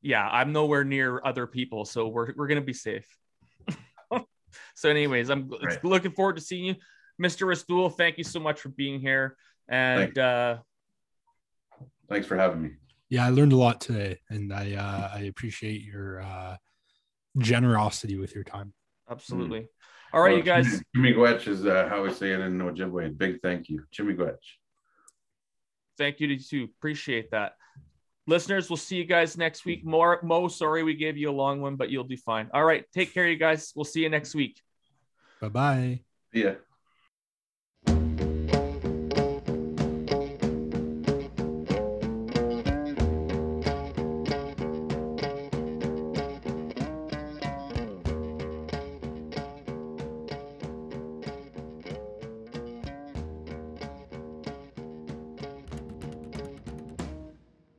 [0.00, 3.06] yeah, I'm nowhere near other people, so we're we're gonna be safe.
[4.74, 5.84] So, anyways, I'm Right.
[5.84, 6.74] looking forward to seeing you,
[7.20, 7.46] Mr.
[7.46, 7.90] Restoule.
[7.90, 9.36] Thank you so much for being here,
[9.68, 10.18] and Thanks.
[10.18, 10.58] uh,
[12.08, 12.70] thanks for having me
[13.08, 16.56] Yeah, I learned a lot today, and I uh, I appreciate your uh,
[17.38, 18.72] generosity with your time.
[19.08, 19.68] absolutely.
[20.12, 20.82] All right, you guys.
[20.96, 23.16] Chimigwech is uh, how we say it in Ojibwe.
[23.18, 23.84] Big thank you.
[23.92, 24.36] Chimigwech.
[25.98, 26.64] Thank you to you too.
[26.64, 27.56] Appreciate that.
[28.26, 29.84] Listeners, we'll see you guys next week.
[29.84, 32.50] More Mo, sorry we gave you a long one, but you'll do fine.
[32.52, 33.72] All right, take care, you guys.
[33.76, 34.60] We'll see you next week.
[35.40, 36.00] Bye bye.
[36.32, 36.54] Yeah.